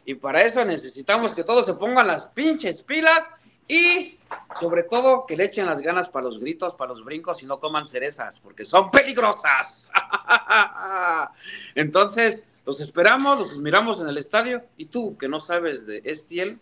Y 0.04 0.14
para 0.14 0.42
eso 0.42 0.64
necesitamos 0.64 1.30
que 1.30 1.44
todos 1.44 1.66
se 1.66 1.74
pongan 1.74 2.08
las 2.08 2.26
pinches 2.26 2.82
pilas 2.82 3.30
y 3.68 4.18
sobre 4.58 4.82
todo 4.82 5.24
que 5.24 5.36
le 5.36 5.44
echen 5.44 5.66
las 5.66 5.80
ganas 5.82 6.08
para 6.08 6.24
los 6.24 6.40
gritos, 6.40 6.74
para 6.74 6.88
los 6.88 7.04
brincos 7.04 7.44
y 7.44 7.46
no 7.46 7.60
coman 7.60 7.86
cerezas, 7.86 8.40
porque 8.40 8.64
son 8.64 8.90
peligrosas. 8.90 9.88
Entonces, 11.76 12.57
los 12.68 12.80
esperamos, 12.80 13.38
los 13.38 13.56
miramos 13.56 13.98
en 13.98 14.10
el 14.10 14.18
estadio 14.18 14.62
y 14.76 14.84
tú 14.84 15.16
que 15.16 15.26
no 15.26 15.40
sabes 15.40 15.86
de 15.86 16.02
Estiel, 16.04 16.58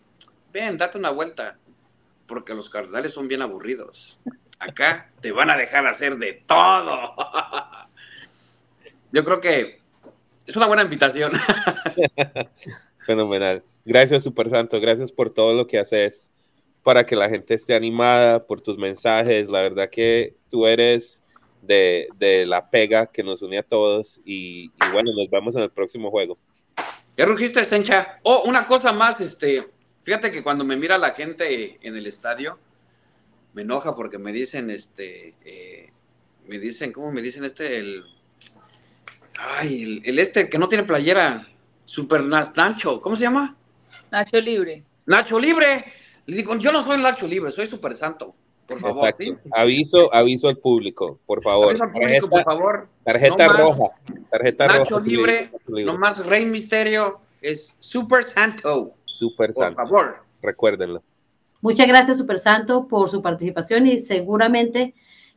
ven, 0.53 0.77
date 0.77 0.97
una 0.97 1.09
vuelta, 1.09 1.57
porque 2.27 2.53
los 2.53 2.69
cardenales 2.69 3.11
son 3.11 3.27
bien 3.27 3.41
aburridos. 3.41 4.17
Acá 4.57 5.11
te 5.19 5.33
van 5.33 5.49
a 5.49 5.57
dejar 5.57 5.85
hacer 5.85 6.15
de 6.15 6.41
todo. 6.45 7.13
Yo 9.11 9.25
creo 9.25 9.41
que 9.41 9.81
es 10.45 10.55
una 10.55 10.67
buena 10.67 10.83
invitación. 10.83 11.33
Fenomenal. 13.05 13.61
Gracias, 13.83 14.23
Super 14.23 14.49
Santo. 14.49 14.79
Gracias 14.79 15.11
por 15.11 15.29
todo 15.33 15.53
lo 15.53 15.67
que 15.67 15.77
haces 15.77 16.31
para 16.83 17.05
que 17.05 17.17
la 17.17 17.27
gente 17.27 17.53
esté 17.53 17.75
animada, 17.75 18.47
por 18.47 18.61
tus 18.61 18.77
mensajes. 18.77 19.49
La 19.49 19.59
verdad 19.59 19.89
que 19.89 20.37
tú 20.49 20.67
eres 20.67 21.21
de, 21.67 22.45
la 22.47 22.69
pega 22.69 23.07
que 23.07 23.23
nos 23.23 23.41
une 23.41 23.59
a 23.59 23.63
todos 23.63 24.19
y, 24.25 24.69
bueno, 24.91 25.11
nos 25.13 25.29
vemos 25.29 25.55
en 25.55 25.63
el 25.63 25.69
próximo 25.69 26.09
juego. 26.09 26.37
Ya 27.17 27.25
rugiste, 27.25 27.63
Sencha. 27.65 28.19
Oh, 28.23 28.43
una 28.45 28.67
cosa 28.67 28.93
más, 28.93 29.19
este, 29.19 29.67
fíjate 30.03 30.31
que 30.31 30.43
cuando 30.43 30.63
me 30.63 30.77
mira 30.77 30.97
la 30.97 31.11
gente 31.11 31.77
en 31.81 31.95
el 31.95 32.05
estadio, 32.07 32.59
me 33.53 33.63
enoja 33.63 33.95
porque 33.95 34.19
me 34.19 34.31
dicen, 34.31 34.69
este, 34.69 35.35
eh, 35.43 35.91
me 36.47 36.59
dicen, 36.59 36.91
¿cómo 36.91 37.11
me 37.11 37.21
dicen 37.21 37.43
este? 37.43 37.77
El, 37.79 38.03
ay, 39.39 40.01
el, 40.05 40.19
este 40.19 40.47
que 40.49 40.57
no 40.59 40.67
tiene 40.67 40.83
playera, 40.83 41.47
Super 41.85 42.23
Nacho, 42.23 43.01
¿cómo 43.01 43.15
se 43.15 43.23
llama? 43.23 43.55
Nacho 44.11 44.39
Libre. 44.39 44.83
Nacho 45.05 45.39
Libre. 45.39 45.85
Le 46.25 46.35
digo, 46.35 46.55
yo 46.57 46.71
no 46.71 46.83
soy 46.83 47.01
Nacho 47.01 47.27
Libre, 47.27 47.51
soy 47.51 47.67
Super 47.67 47.95
Santo. 47.95 48.35
Por 48.67 48.79
favor, 48.79 49.15
Aviso, 49.51 50.13
aviso 50.13 50.49
al 50.49 50.57
público, 50.57 51.19
por 51.25 51.41
favor. 51.41 51.69
Aviso 51.69 51.83
al 51.85 51.91
público, 51.91 52.29
por 52.29 52.43
favor. 52.43 52.89
Tarjeta 53.03 53.47
roja. 53.47 53.85
Tarjeta 54.29 54.67
Nacho 54.67 54.99
Libre, 54.99 55.49
no 55.67 55.97
más 55.97 56.25
Rey 56.25 56.45
Misterio 56.45 57.21
es 57.41 57.75
Super 57.79 58.23
Santo. 58.23 58.93
Super 59.05 59.53
Santo. 59.53 59.77
Por 59.77 59.87
favor. 59.87 60.17
Recuérdenlo. 60.41 61.01
Muchas 61.61 61.87
gracias, 61.87 62.17
Super 62.17 62.39
Santo, 62.39 62.87
por 62.87 63.09
su 63.09 63.21
participación 63.21 63.87
y 63.87 63.99
seguramente 63.99 64.93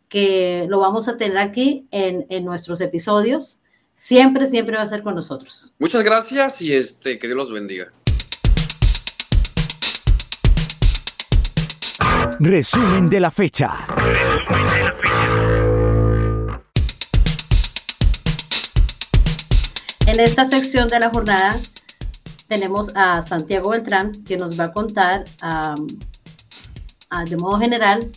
que 0.09 0.67
lo 0.69 0.81
vamos 0.81 1.09
a 1.09 1.17
tener 1.17 1.39
aquí 1.39 1.87
en, 1.91 2.27
en 2.29 2.45
nuestros 2.45 2.81
episodios. 2.81 3.61
Siempre, 3.95 4.47
siempre 4.47 4.77
va 4.77 4.83
a 4.83 4.85
estar 4.85 5.03
con 5.03 5.15
nosotros. 5.15 5.73
Muchas 5.79 6.03
gracias 6.03 6.61
y 6.63 6.73
este, 6.73 7.19
que 7.19 7.27
Dios 7.27 7.37
los 7.37 7.53
bendiga. 7.53 7.93
Resumen 12.43 13.11
de 13.11 13.21
la 13.21 13.31
fecha. 13.31 13.87
En 20.07 20.19
esta 20.19 20.47
sección 20.47 20.89
de 20.89 21.01
la 21.01 21.11
jornada 21.11 21.61
tenemos 22.49 22.93
a 22.95 23.21
Santiago 23.21 23.69
Beltrán 23.69 24.25
que 24.25 24.39
nos 24.39 24.59
va 24.59 24.65
a 24.65 24.73
contar 24.73 25.27
de 27.27 27.37
modo 27.37 27.61
general 27.61 28.11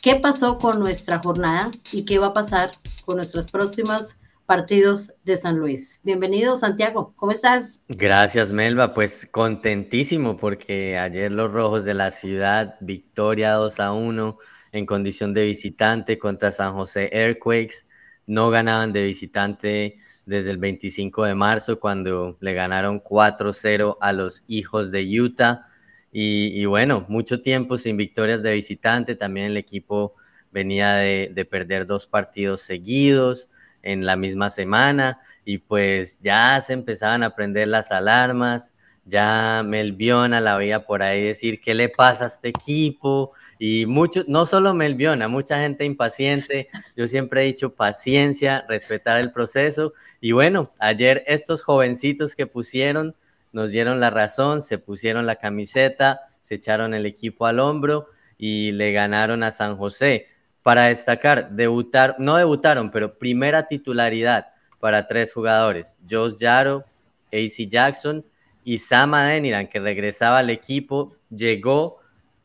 qué 0.00 0.14
pasó 0.14 0.56
con 0.58 0.78
nuestra 0.78 1.18
jornada 1.18 1.72
y 1.90 2.04
qué 2.04 2.20
va 2.20 2.28
a 2.28 2.32
pasar 2.32 2.70
con 3.04 3.16
nuestros 3.16 3.50
próximos 3.50 4.18
partidos 4.46 5.12
de 5.24 5.36
San 5.36 5.58
Luis. 5.58 6.00
Bienvenido, 6.04 6.56
Santiago. 6.56 7.12
¿Cómo 7.16 7.32
estás? 7.32 7.82
Gracias, 7.88 8.52
Melba. 8.52 8.92
Pues 8.92 9.26
contentísimo 9.30 10.36
porque 10.36 10.98
ayer 10.98 11.32
los 11.32 11.50
rojos 11.50 11.84
de 11.84 11.94
la 11.94 12.10
ciudad, 12.10 12.76
victoria 12.80 13.52
2 13.52 13.80
a 13.80 13.92
1 13.92 14.38
en 14.72 14.86
condición 14.86 15.32
de 15.32 15.44
visitante 15.44 16.18
contra 16.18 16.50
San 16.50 16.74
José 16.74 17.08
Airquakes. 17.12 17.86
No 18.26 18.50
ganaban 18.50 18.92
de 18.92 19.04
visitante 19.04 19.98
desde 20.26 20.50
el 20.50 20.58
25 20.58 21.24
de 21.24 21.34
marzo 21.34 21.80
cuando 21.80 22.36
le 22.40 22.54
ganaron 22.54 23.00
4-0 23.02 23.96
a 24.00 24.12
los 24.12 24.44
hijos 24.46 24.90
de 24.90 25.20
Utah. 25.20 25.68
Y, 26.16 26.64
bueno, 26.66 27.04
mucho 27.08 27.42
tiempo 27.42 27.76
sin 27.76 27.96
victorias 27.96 28.42
de 28.42 28.54
visitante. 28.54 29.16
También 29.16 29.46
el 29.46 29.56
equipo 29.56 30.14
venía 30.52 30.94
de, 30.94 31.48
perder 31.50 31.86
dos 31.86 32.06
partidos 32.06 32.60
seguidos 32.60 33.48
en 33.84 34.04
la 34.06 34.16
misma 34.16 34.50
semana 34.50 35.20
y 35.44 35.58
pues 35.58 36.18
ya 36.20 36.60
se 36.60 36.72
empezaban 36.72 37.22
a 37.22 37.36
prender 37.36 37.68
las 37.68 37.92
alarmas. 37.92 38.74
Ya 39.06 39.62
Melviona 39.64 40.40
la 40.40 40.56
veía 40.56 40.86
por 40.86 41.02
ahí 41.02 41.22
decir, 41.22 41.60
¿qué 41.60 41.74
le 41.74 41.90
pasa 41.90 42.24
a 42.24 42.26
este 42.28 42.48
equipo? 42.48 43.32
Y 43.58 43.84
mucho, 43.84 44.24
no 44.26 44.46
solo 44.46 44.72
Melviona, 44.72 45.28
mucha 45.28 45.60
gente 45.60 45.84
impaciente. 45.84 46.68
Yo 46.96 47.06
siempre 47.06 47.42
he 47.42 47.44
dicho 47.44 47.74
paciencia, 47.74 48.64
respetar 48.66 49.20
el 49.20 49.30
proceso. 49.30 49.92
Y 50.22 50.32
bueno, 50.32 50.72
ayer 50.80 51.22
estos 51.26 51.62
jovencitos 51.62 52.34
que 52.34 52.46
pusieron 52.46 53.14
nos 53.52 53.70
dieron 53.70 54.00
la 54.00 54.10
razón, 54.10 54.62
se 54.62 54.78
pusieron 54.78 55.26
la 55.26 55.36
camiseta, 55.36 56.20
se 56.40 56.56
echaron 56.56 56.94
el 56.94 57.04
equipo 57.04 57.46
al 57.46 57.60
hombro 57.60 58.08
y 58.38 58.72
le 58.72 58.92
ganaron 58.92 59.42
a 59.42 59.52
San 59.52 59.76
José. 59.76 60.28
Para 60.64 60.86
destacar, 60.86 61.50
debutar, 61.52 62.16
no 62.18 62.36
debutaron, 62.36 62.90
pero 62.90 63.16
primera 63.16 63.68
titularidad 63.68 64.48
para 64.80 65.06
tres 65.06 65.32
jugadores, 65.32 66.00
Josh 66.10 66.34
Yaro, 66.38 66.84
AC 67.32 67.68
Jackson 67.68 68.24
y 68.64 68.80
Sam 68.80 69.14
Adeniran, 69.14 69.68
que 69.68 69.78
regresaba 69.78 70.38
al 70.38 70.50
equipo, 70.50 71.14
llegó 71.30 72.00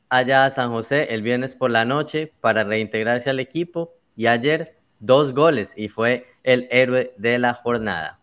allá 0.09 0.45
a 0.45 0.51
San 0.51 0.69
José 0.69 1.07
el 1.13 1.21
viernes 1.21 1.55
por 1.55 1.71
la 1.71 1.85
noche 1.85 2.31
para 2.41 2.63
reintegrarse 2.63 3.29
al 3.29 3.39
equipo 3.39 3.93
y 4.15 4.27
ayer 4.27 4.77
dos 4.99 5.33
goles 5.33 5.73
y 5.77 5.87
fue 5.87 6.27
el 6.43 6.67
héroe 6.71 7.13
de 7.17 7.39
la 7.39 7.53
jornada. 7.53 8.19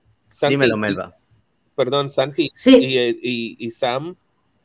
Dímelo, 0.48 0.76
Melba. 0.76 1.16
Perdón, 1.74 2.10
Santi. 2.10 2.50
Y, 2.66 3.56
y, 3.64 3.70
Sam, 3.70 4.16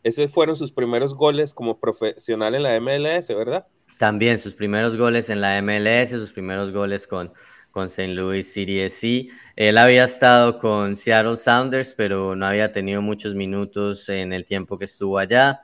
esos 0.03 0.29
fueron 0.31 0.55
sus 0.55 0.71
primeros 0.71 1.13
goles 1.13 1.53
como 1.53 1.79
profesional 1.79 2.55
en 2.55 2.63
la 2.63 2.79
MLS, 2.79 3.27
¿verdad? 3.29 3.67
También 4.01 4.39
sus 4.39 4.55
primeros 4.55 4.97
goles 4.97 5.29
en 5.29 5.41
la 5.41 5.61
MLS, 5.61 6.09
sus 6.09 6.31
primeros 6.31 6.71
goles 6.71 7.05
con, 7.05 7.31
con 7.69 7.85
St. 7.85 8.15
Louis 8.15 8.51
City 8.51 8.79
SC. 8.89 9.29
Él 9.55 9.77
había 9.77 10.05
estado 10.05 10.57
con 10.57 10.95
Seattle 10.95 11.37
Sounders, 11.37 11.93
pero 11.93 12.35
no 12.35 12.47
había 12.47 12.71
tenido 12.71 13.03
muchos 13.03 13.35
minutos 13.35 14.09
en 14.09 14.33
el 14.33 14.43
tiempo 14.47 14.79
que 14.79 14.85
estuvo 14.85 15.19
allá. 15.19 15.61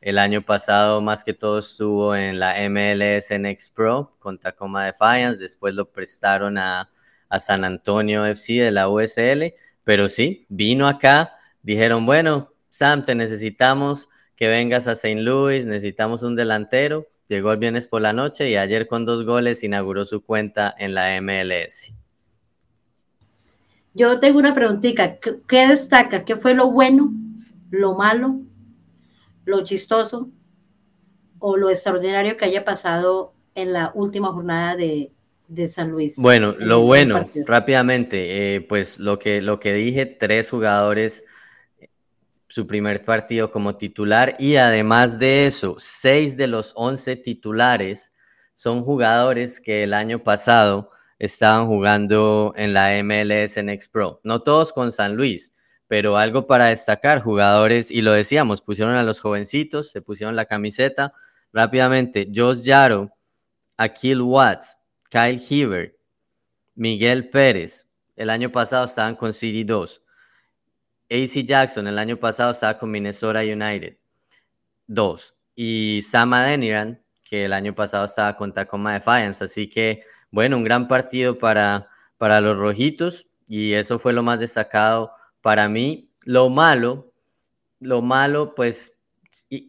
El 0.00 0.18
año 0.18 0.42
pasado 0.42 1.00
más 1.00 1.22
que 1.22 1.32
todo 1.32 1.60
estuvo 1.60 2.16
en 2.16 2.40
la 2.40 2.56
MLS 2.68 3.30
Next 3.38 3.72
Pro 3.72 4.16
con 4.18 4.40
Tacoma 4.40 4.84
Defiance, 4.84 5.38
después 5.38 5.72
lo 5.72 5.88
prestaron 5.92 6.58
a, 6.58 6.90
San 7.38 7.64
Antonio 7.64 8.26
FC 8.26 8.54
de 8.54 8.72
la 8.72 8.88
USL, 8.88 9.54
pero 9.84 10.08
sí, 10.08 10.44
vino 10.48 10.88
acá, 10.88 11.36
dijeron, 11.62 12.04
bueno, 12.04 12.52
Sam, 12.68 13.04
te 13.04 13.14
necesitamos 13.14 14.08
que 14.34 14.48
vengas 14.48 14.88
a 14.88 14.94
St. 14.94 15.22
Louis, 15.22 15.66
necesitamos 15.66 16.24
un 16.24 16.34
delantero, 16.34 17.06
llegó 17.28 17.52
el 17.52 17.58
viernes 17.58 17.88
por 17.88 18.02
la 18.02 18.12
noche 18.12 18.50
y 18.50 18.56
ayer 18.56 18.86
con 18.86 19.04
dos 19.04 19.24
goles 19.24 19.62
inauguró 19.62 20.04
su 20.04 20.22
cuenta 20.22 20.74
en 20.78 20.94
la 20.94 21.20
MLS. 21.20 21.94
Yo 23.94 24.18
tengo 24.20 24.38
una 24.38 24.54
preguntita, 24.54 25.18
¿qué 25.18 25.68
destaca? 25.68 26.24
¿Qué 26.24 26.36
fue 26.36 26.54
lo 26.54 26.70
bueno, 26.70 27.12
lo 27.70 27.94
malo 27.94 28.40
lo 29.46 29.62
chistoso 29.62 30.28
o 31.38 31.56
lo 31.56 31.70
extraordinario 31.70 32.36
que 32.36 32.44
haya 32.44 32.64
pasado 32.64 33.32
en 33.54 33.72
la 33.72 33.92
última 33.94 34.28
jornada 34.28 34.76
de, 34.76 35.12
San 35.68 35.92
Luis. 35.92 36.16
Bueno, 36.16 36.54
lo 36.58 36.80
bueno, 36.80 37.30
rápidamente, 37.46 38.56
eh, 38.56 38.60
pues 38.60 38.98
lo 38.98 39.18
que, 39.18 39.40
lo 39.40 39.60
que 39.60 39.72
dije, 39.72 40.04
tres 40.04 40.50
jugadores, 40.50 41.24
su 42.48 42.66
primer 42.66 43.04
partido 43.04 43.50
como 43.50 43.76
titular 43.76 44.36
y 44.38 44.56
además 44.56 45.18
de 45.18 45.46
eso, 45.46 45.76
seis 45.78 46.36
de 46.36 46.46
los 46.46 46.72
once 46.76 47.16
titulares 47.16 48.12
son 48.54 48.82
jugadores 48.82 49.60
que 49.60 49.82
el 49.82 49.92
año 49.92 50.22
pasado 50.22 50.90
estaban 51.18 51.66
jugando 51.66 52.52
en 52.56 52.72
la 52.72 53.02
MLS 53.02 53.62
Next 53.62 53.92
Pro. 53.92 54.20
No 54.24 54.42
todos 54.42 54.72
con 54.72 54.92
San 54.92 55.16
Luis, 55.16 55.52
pero 55.88 56.16
algo 56.16 56.46
para 56.46 56.66
destacar, 56.66 57.22
jugadores, 57.22 57.90
y 57.90 58.02
lo 58.02 58.12
decíamos, 58.12 58.62
pusieron 58.62 58.94
a 58.94 59.02
los 59.02 59.20
jovencitos, 59.20 59.90
se 59.90 60.02
pusieron 60.02 60.36
la 60.36 60.46
camiseta 60.46 61.12
rápidamente. 61.52 62.28
Josh 62.34 62.62
Yaro, 62.62 63.10
Akil 63.76 64.22
Watts, 64.22 64.76
Kyle 65.10 65.40
Heaver, 65.40 65.96
Miguel 66.74 67.30
Pérez, 67.30 67.86
el 68.16 68.30
año 68.30 68.50
pasado 68.50 68.84
estaban 68.84 69.16
con 69.16 69.32
City 69.32 69.64
2. 69.64 70.02
AC 71.10 71.44
Jackson, 71.44 71.86
el 71.86 71.98
año 71.98 72.16
pasado 72.16 72.50
estaba 72.50 72.78
con 72.78 72.90
Minnesota 72.90 73.40
United. 73.40 73.96
2. 74.88 75.34
Y 75.54 76.02
Sam 76.02 76.34
Adeniran, 76.34 77.02
que 77.24 77.44
el 77.44 77.52
año 77.52 77.74
pasado 77.74 78.04
estaba 78.04 78.36
con 78.36 78.52
Tacoma 78.52 78.94
Defiance. 78.94 79.44
Así 79.44 79.68
que, 79.68 80.02
bueno, 80.30 80.56
un 80.56 80.64
gran 80.64 80.88
partido 80.88 81.38
para, 81.38 81.88
para 82.18 82.40
los 82.40 82.56
rojitos. 82.56 83.26
Y 83.48 83.74
eso 83.74 83.98
fue 83.98 84.12
lo 84.12 84.22
más 84.22 84.40
destacado 84.40 85.12
para 85.40 85.68
mí, 85.68 86.10
lo 86.24 86.50
malo, 86.50 87.12
lo 87.78 88.02
malo, 88.02 88.54
pues, 88.56 88.92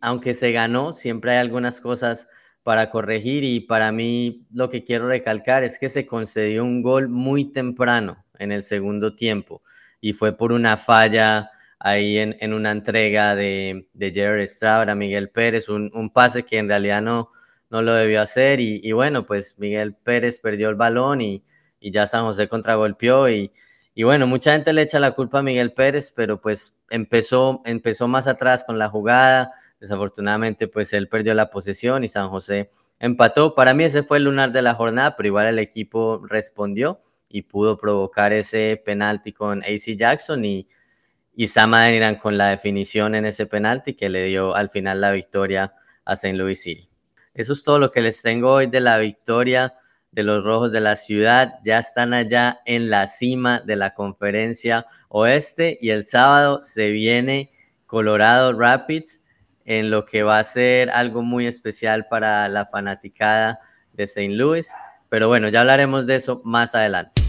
aunque 0.02 0.34
se 0.34 0.52
ganó, 0.52 0.92
siempre 0.92 1.32
hay 1.32 1.38
algunas 1.38 1.80
cosas 1.80 2.28
para 2.64 2.90
corregir. 2.90 3.44
Y 3.44 3.60
para 3.62 3.92
mí 3.92 4.48
lo 4.52 4.70
que 4.70 4.84
quiero 4.84 5.08
recalcar 5.08 5.64
es 5.64 5.78
que 5.78 5.90
se 5.90 6.08
concedió 6.08 6.64
un 6.64 6.82
gol 6.82 7.10
muy 7.10 7.52
temprano 7.52 8.26
en 8.40 8.52
el 8.52 8.64
segundo 8.64 9.16
tiempo 9.16 9.62
y 10.02 10.14
fue 10.14 10.38
por 10.38 10.52
una 10.52 10.78
falla 10.78 11.52
ahí 11.80 12.18
en, 12.18 12.54
una 12.54 12.72
entrega 12.72 13.36
de, 13.36 13.88
de 13.94 14.12
Jared 14.14 14.48
Stroud 14.48 14.90
a 14.90 14.96
Miguel 14.96 15.30
Pérez, 15.30 15.70
un, 15.70 16.12
pase 16.14 16.44
que 16.44 16.58
en 16.58 16.68
realidad 16.68 17.02
no, 17.02 17.32
no 17.70 17.82
lo 17.82 17.94
debió 17.94 18.22
hacer 18.22 18.60
y, 18.60 18.92
bueno, 18.92 19.26
pues 19.26 19.58
Miguel 19.58 19.96
Pérez 19.96 20.40
perdió 20.40 20.70
el 20.70 20.76
balón 20.76 21.22
y, 21.22 21.44
y 21.80 21.92
ya 21.92 22.08
San 22.08 22.24
José 22.24 22.48
contragolpeó 22.48 23.30
y, 23.30 23.52
y 23.98 24.04
bueno, 24.04 24.28
mucha 24.28 24.52
gente 24.54 24.74
le 24.74 24.84
echa 24.84 25.00
la 25.00 25.12
culpa 25.12 25.40
a 25.40 25.42
Miguel 25.42 25.74
Pérez, 25.74 26.12
pero 26.16 26.40
pues 26.40 26.76
empezó, 26.92 27.64
empezó 27.66 28.08
más 28.08 28.28
atrás 28.28 28.64
con 28.64 28.78
la 28.78 28.90
jugada. 28.90 29.54
Desafortunadamente, 29.80 30.68
pues 30.68 30.94
él 30.94 31.10
perdió 31.10 31.34
la 31.34 31.50
posesión 31.50 32.04
y 32.04 32.08
San 32.08 32.30
José 32.30 32.70
empató. 33.00 33.56
Para 33.56 33.74
mí 33.74 33.86
ese 33.86 34.04
fue 34.04 34.18
el 34.18 34.26
lunar 34.26 34.52
de 34.52 34.62
la 34.62 34.76
jornada, 34.76 35.16
pero 35.16 35.26
igual 35.26 35.48
el 35.48 35.58
equipo 35.58 36.22
respondió 36.28 37.02
y 37.30 37.44
pudo 37.44 37.78
provocar 37.78 38.34
ese 38.34 38.82
penalti 38.84 39.34
con 39.34 39.64
AC 39.64 39.96
Jackson 39.96 40.46
y, 40.46 40.68
y 41.36 41.48
Sam 41.48 41.74
Adeniran 41.74 42.16
con 42.16 42.38
la 42.38 42.50
definición 42.50 43.16
en 43.16 43.26
ese 43.26 43.46
penalti 43.46 43.94
que 43.94 44.10
le 44.10 44.26
dio 44.26 44.56
al 44.56 44.70
final 44.70 45.02
la 45.02 45.12
victoria 45.12 45.74
a 46.06 46.14
St. 46.14 46.34
Louis 46.34 46.62
City. 46.62 46.90
Eso 47.34 47.54
es 47.54 47.64
todo 47.64 47.80
lo 47.80 47.92
que 47.92 48.02
les 48.02 48.22
tengo 48.22 48.54
hoy 48.54 48.68
de 48.68 48.80
la 48.80 48.98
victoria 48.98 49.76
de 50.12 50.24
los 50.24 50.44
Rojos 50.44 50.72
de 50.72 50.82
la 50.82 50.96
ciudad 50.96 51.60
ya 51.64 51.80
están 51.80 52.14
allá 52.14 52.60
en 52.66 52.90
la 52.90 53.06
cima 53.06 53.60
de 53.60 53.76
la 53.76 53.94
conferencia 53.94 54.88
oeste 55.10 55.78
y 55.80 55.92
el 55.92 56.04
sábado 56.04 56.64
se 56.64 56.90
viene 56.90 57.52
Colorado 57.86 58.58
Rapids 58.58 59.22
en 59.66 59.92
lo 59.92 60.06
que 60.06 60.24
va 60.24 60.40
a 60.40 60.44
ser 60.44 60.90
algo 60.90 61.22
muy 61.22 61.46
especial 61.46 62.08
para 62.08 62.48
la 62.50 62.66
fanaticada 62.66 63.60
de 63.94 64.06
St. 64.06 64.30
Louis. 64.30 64.72
Pero 65.10 65.28
bueno, 65.28 65.48
ya 65.50 65.62
hablaremos 65.62 66.06
de 66.06 66.16
eso 66.16 66.42
más 66.44 66.76
adelante. 66.76 67.22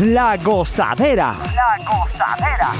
La 0.00 0.36
gozadera. 0.36 1.36
La 1.54 1.76
gozadera. 1.84 2.72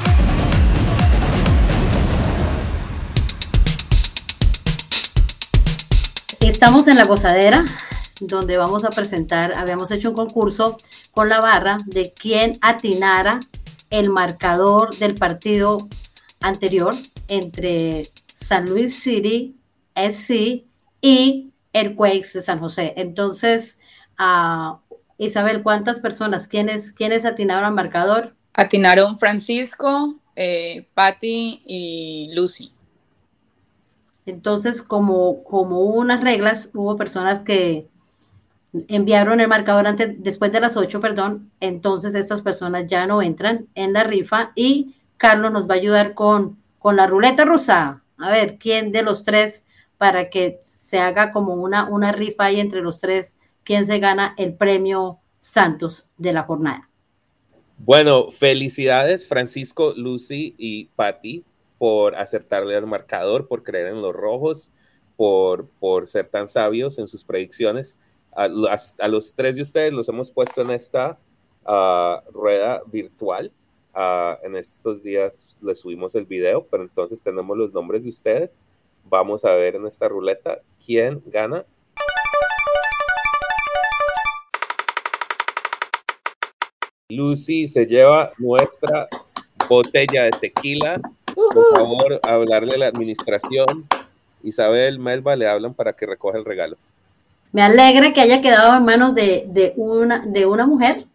Estamos 6.41 6.89
en 6.89 6.97
la 6.97 7.05
gozadera, 7.05 7.65
donde 8.19 8.57
vamos 8.57 8.85
a 8.85 8.91
presentar, 8.91 9.57
habíamos 9.57 9.93
hecho 9.93 10.09
un 10.09 10.17
concurso 10.17 10.79
con 11.13 11.29
la 11.29 11.41
barra 11.41 11.79
de 11.87 12.13
quién 12.13 12.59
atinara 12.61 13.39
el 13.91 14.11
marcador 14.11 14.97
del 14.97 15.15
partido 15.15 15.89
anterior 16.41 16.97
entre 17.29 18.11
San 18.43 18.69
Luis 18.69 19.03
City, 19.03 19.57
SC 19.95 20.65
y 21.01 21.51
el 21.73 21.95
Quakes 21.95 22.33
de 22.35 22.43
San 22.43 22.59
José. 22.59 22.95
Entonces, 22.97 23.79
uh, 24.19 24.77
Isabel, 25.19 25.63
¿cuántas 25.63 26.01
personas? 26.01 26.49
¿Quiénes, 26.49 26.93
¿Quiénes 26.93 27.25
atinaron 27.25 27.65
al 27.65 27.75
marcador? 27.75 28.35
Atinaron 28.55 29.19
Francisco, 29.19 30.17
eh, 30.37 30.87
Patty 30.95 31.63
y 31.65 32.31
Lucy. 32.35 32.73
Entonces, 34.27 34.83
como, 34.83 35.43
como 35.45 35.81
hubo 35.81 35.99
unas 35.99 36.23
reglas, 36.23 36.71
hubo 36.75 36.97
personas 36.97 37.43
que 37.43 37.87
enviaron 38.89 39.41
el 39.41 39.49
marcador 39.49 39.87
antes, 39.87 40.15
después 40.23 40.53
de 40.53 40.61
las 40.61 40.77
8, 40.77 41.01
perdón, 41.01 41.51
entonces 41.61 42.15
estas 42.15 42.41
personas 42.43 42.87
ya 42.87 43.07
no 43.07 43.21
entran 43.21 43.67
en 43.75 43.93
la 43.93 44.05
rifa 44.05 44.53
y 44.55 44.95
Carlos 45.17 45.53
nos 45.53 45.69
va 45.69 45.75
a 45.75 45.79
ayudar 45.79 46.15
con, 46.15 46.59
con 46.79 46.97
la 46.97 47.07
ruleta 47.07 47.45
rusa. 47.45 48.02
A 48.23 48.31
ver, 48.31 48.57
¿quién 48.59 48.93
de 48.93 49.03
los 49.03 49.25
tres 49.25 49.65
para 49.99 50.31
que 50.31 50.61
se 50.63 50.99
haga 50.99 51.33
como 51.33 51.55
una, 51.55 51.89
una 51.89 52.13
rifa 52.13 52.45
ahí 52.45 52.61
entre 52.61 52.81
los 52.81 53.01
tres, 53.01 53.37
quién 53.65 53.85
se 53.85 53.99
gana 53.99 54.35
el 54.39 54.55
premio 54.55 55.19
Santos 55.41 56.09
de 56.19 56.33
la 56.33 56.45
jornada? 56.45 56.89
Bueno, 57.79 58.31
felicidades 58.31 59.27
Francisco, 59.27 59.93
Lucy 59.97 60.55
y 60.57 60.85
Patti 60.97 61.45
por 61.79 62.15
acertarle 62.15 62.77
al 62.77 62.87
marcador, 62.87 63.49
por 63.49 63.65
creer 63.65 63.89
en 63.89 64.03
los 64.03 64.15
rojos, 64.15 64.71
por, 65.17 65.67
por 65.81 66.07
ser 66.07 66.29
tan 66.29 66.47
sabios 66.47 66.99
en 67.01 67.09
sus 67.09 67.25
predicciones. 67.25 67.99
A, 68.31 68.47
los 68.47 69.35
tres 69.35 69.57
de 69.57 69.63
ustedes 69.63 69.93
los 69.93 70.09
hemos 70.09 70.31
puesto 70.31 70.63
en 70.63 70.71
esta 70.71 71.19
ah, 71.67 72.23
rueda 72.33 72.83
virtual. 72.87 73.51
Ah, 73.95 74.39
en 74.43 74.57
estos 74.57 75.03
días 75.03 75.57
les 75.61 75.81
subimos 75.81 76.15
el 76.15 76.25
video, 76.25 76.67
pero 76.71 76.83
entonces 76.83 77.21
tenemos 77.21 77.57
los 77.57 77.73
nombres 77.73 78.05
de 78.05 78.11
ustedes. 78.11 78.61
Vamos 79.05 79.45
a 79.45 79.53
ver 79.55 79.77
en 79.77 79.87
esta 79.87 80.09
ruleta 80.09 80.61
quién 80.85 81.23
gana. 81.27 81.65
Lucy 87.09 87.69
se 87.69 87.87
lleva 87.87 88.33
nuestra 88.39 89.09
botella 89.69 90.25
de 90.25 90.31
tequila 90.31 91.01
por 91.35 91.67
favor, 91.75 92.21
hablarle 92.29 92.75
a 92.75 92.79
la 92.79 92.87
administración. 92.87 93.67
Isabel, 94.43 94.99
Melba, 94.99 95.37
le 95.37 95.49
hablan 95.49 95.75
para 95.75 95.93
que 95.93 96.07
recoja 96.07 96.39
el 96.39 96.45
regalo. 96.45 96.77
Me 97.53 97.63
alegra 97.63 98.13
que 98.13 98.21
haya 98.21 98.41
quedado 98.41 98.77
en 98.77 98.85
manos 98.85 99.15
de, 99.15 99.73
una, 99.77 100.21
de 100.27 100.47
una 100.47 100.67
mujer 100.67 101.07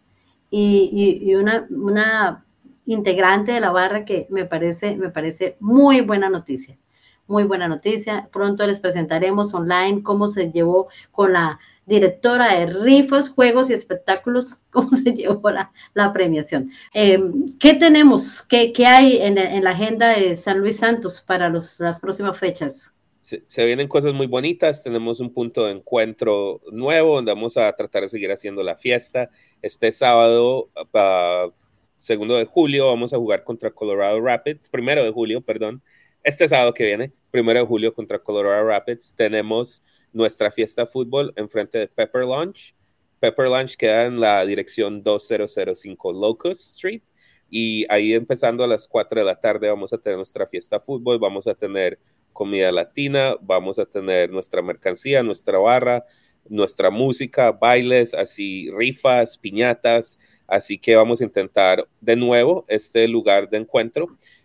y, 0.50 1.34
una, 1.34 1.66
una, 1.70 2.44
integrante 2.88 3.52
de 3.52 3.60
la 3.60 3.70
barra 3.70 4.04
que 4.04 4.26
me 4.30 4.46
parece, 4.46 4.96
me 4.96 5.10
parece 5.10 5.56
muy 5.60 6.00
buena 6.00 6.30
noticia. 6.30 6.78
Muy 7.26 7.44
buena 7.44 7.68
noticia. 7.68 8.30
Pronto 8.32 8.66
les 8.66 8.80
presentaremos 8.80 9.52
online 9.52 10.02
cómo 10.02 10.28
se 10.28 10.50
llevó 10.50 10.88
con 11.12 11.34
la 11.34 11.60
directora 11.84 12.54
de 12.54 12.66
rifas, 12.66 13.28
juegos 13.28 13.68
y 13.68 13.74
espectáculos, 13.74 14.56
cómo 14.70 14.90
se 14.92 15.12
llevó 15.12 15.50
la, 15.50 15.70
la 15.92 16.12
premiación. 16.12 16.70
Em, 16.94 17.46
¿Qué 17.58 17.74
tenemos? 17.74 18.42
¿Qué, 18.42 18.72
qué 18.72 18.86
hay 18.86 19.18
en, 19.18 19.36
en, 19.36 19.62
la 19.62 19.70
agenda 19.70 20.08
de 20.08 20.34
San 20.36 20.58
Luis 20.60 20.78
Santos 20.78 21.20
para 21.20 21.50
los, 21.50 21.78
las 21.80 22.00
próximas 22.00 22.38
fechas? 22.38 22.94
Se, 23.20 23.42
se, 23.46 23.66
vienen 23.66 23.88
cosas 23.88 24.14
muy 24.14 24.26
bonitas, 24.26 24.82
tenemos 24.82 25.20
un 25.20 25.34
punto 25.34 25.66
de 25.66 25.72
encuentro 25.72 26.62
nuevo 26.72 27.16
donde 27.16 27.34
vamos 27.34 27.58
a 27.58 27.70
tratar 27.74 28.02
de 28.02 28.08
seguir 28.08 28.32
haciendo 28.32 28.62
la 28.62 28.76
fiesta. 28.76 29.28
Este 29.60 29.92
sábado, 29.92 30.70
uh, 30.74 31.52
segundo 31.98 32.36
de 32.36 32.44
julio, 32.46 32.86
vamos 32.86 33.12
a 33.12 33.18
jugar 33.18 33.42
contra 33.42 33.70
Colorado 33.72 34.20
Rapids, 34.20 34.68
primero 34.68 35.02
de 35.02 35.10
julio, 35.10 35.40
perdón. 35.40 35.82
Este 36.22 36.48
sábado 36.48 36.72
que 36.72 36.84
viene, 36.84 37.12
primero 37.30 37.58
de 37.58 37.66
julio 37.66 37.92
contra 37.92 38.20
Colorado 38.20 38.64
Rapids, 38.66 39.14
tenemos 39.16 39.82
nuestra 40.12 40.50
fiesta 40.52 40.86
fútbol 40.86 41.32
enfrente 41.36 41.76
de 41.78 41.88
Pepper 41.88 42.22
Lunch. 42.22 42.74
Pepper 43.18 43.48
Lunch 43.48 43.76
queda 43.76 44.06
en 44.06 44.20
la 44.20 44.44
dirección 44.46 45.02
2005 45.02 46.12
Locust 46.12 46.76
Street 46.76 47.02
y 47.50 47.84
ahí 47.92 48.14
empezando 48.14 48.62
a 48.62 48.68
las 48.68 48.86
4 48.86 49.20
de 49.20 49.26
la 49.26 49.40
tarde 49.40 49.68
vamos 49.68 49.92
a 49.92 49.98
tener 49.98 50.18
nuestra 50.18 50.46
fiesta 50.46 50.78
fútbol, 50.78 51.18
vamos 51.18 51.48
a 51.48 51.54
tener 51.54 51.98
comida 52.32 52.70
latina, 52.70 53.34
vamos 53.40 53.80
a 53.80 53.86
tener 53.86 54.30
nuestra 54.30 54.62
mercancía, 54.62 55.24
nuestra 55.24 55.58
barra, 55.58 56.04
nuestra 56.48 56.90
música, 56.90 57.52
bailes, 57.52 58.14
así 58.14 58.70
rifas, 58.70 59.38
piñatas, 59.38 60.18
así 60.46 60.78
que 60.78 60.96
vamos 60.96 61.20
a 61.20 61.24
intentar 61.24 61.86
de 62.00 62.16
nuevo 62.16 62.64
este 62.68 63.06
lugar 63.08 63.50
de 63.50 63.58
encuentro 63.58 64.04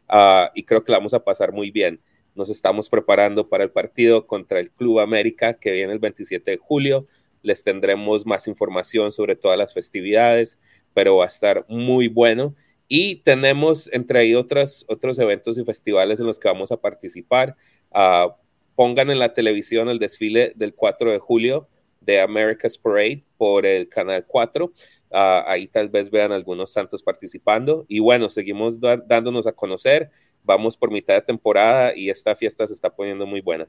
uh, 0.10 0.48
y 0.54 0.64
creo 0.64 0.84
que 0.84 0.92
la 0.92 1.00
vamos 1.00 1.14
a 1.14 1.24
pasar 1.24 1.52
muy 1.52 1.72
bien. 1.72 2.02
Nos 2.36 2.50
estamos 2.50 2.90
preparando 2.90 3.48
para 3.48 3.64
el 3.64 3.72
partido 3.72 4.26
contra 4.26 4.60
el 4.60 4.72
Club 4.72 5.00
América 5.00 5.54
que 5.54 5.72
viene 5.72 5.94
el 5.94 6.00
27 6.00 6.52
de 6.52 6.58
julio. 6.58 7.08
Les 7.42 7.64
tendremos 7.64 8.26
más 8.26 8.48
información 8.48 9.12
sobre 9.12 9.36
todas 9.36 9.58
las 9.58 9.74
festividades, 9.74 10.60
pero 10.94 11.18
va 11.18 11.26
a 11.26 11.28
estar 11.28 11.66
muy 11.68 12.08
bueno. 12.08 12.56
Y 12.88 13.18
tenemos 13.18 13.90
entre 13.94 14.20
ahí 14.20 14.36
otros, 14.36 14.86
otros 14.88 15.20
eventos 15.20 15.58
y 15.58 15.64
festivales 15.64 16.20
en 16.20 16.26
los 16.26 16.40
que 16.40 16.48
vamos 16.48 16.72
a 16.72 16.78
participar. 16.78 17.56
Uh, 17.92 18.32
pongan 18.76 19.12
en 19.12 19.20
la 19.20 19.34
televisión 19.34 19.90
el 19.90 20.00
desfile 20.00 20.54
del 20.56 20.74
4 20.74 21.12
de 21.12 21.20
julio 21.20 21.70
de 22.06 22.22
America's 22.22 22.78
Parade 22.78 23.24
por 23.38 23.66
el 23.66 23.90
Canal 23.90 24.26
4. 24.26 24.66
Uh, 24.66 24.72
ah, 25.12 25.46
ahí 25.48 25.68
tal 25.68 25.90
vez 25.90 26.10
vean 26.10 26.32
algunos 26.32 26.72
santos 26.72 27.04
participando. 27.04 27.86
Y 27.88 28.00
bueno, 28.00 28.30
seguimos 28.30 28.80
dándonos 28.80 29.48
a 29.48 29.52
conocer 29.52 30.12
vamos 30.44 30.78
por 30.78 30.92
mitad 30.92 31.16
de 31.16 31.22
temporada 31.22 31.96
y 31.96 32.10
esta 32.10 32.36
fiesta 32.36 32.68
se 32.68 32.74
está 32.74 32.90
poniendo 32.90 33.26
muy 33.26 33.42
buena. 33.42 33.68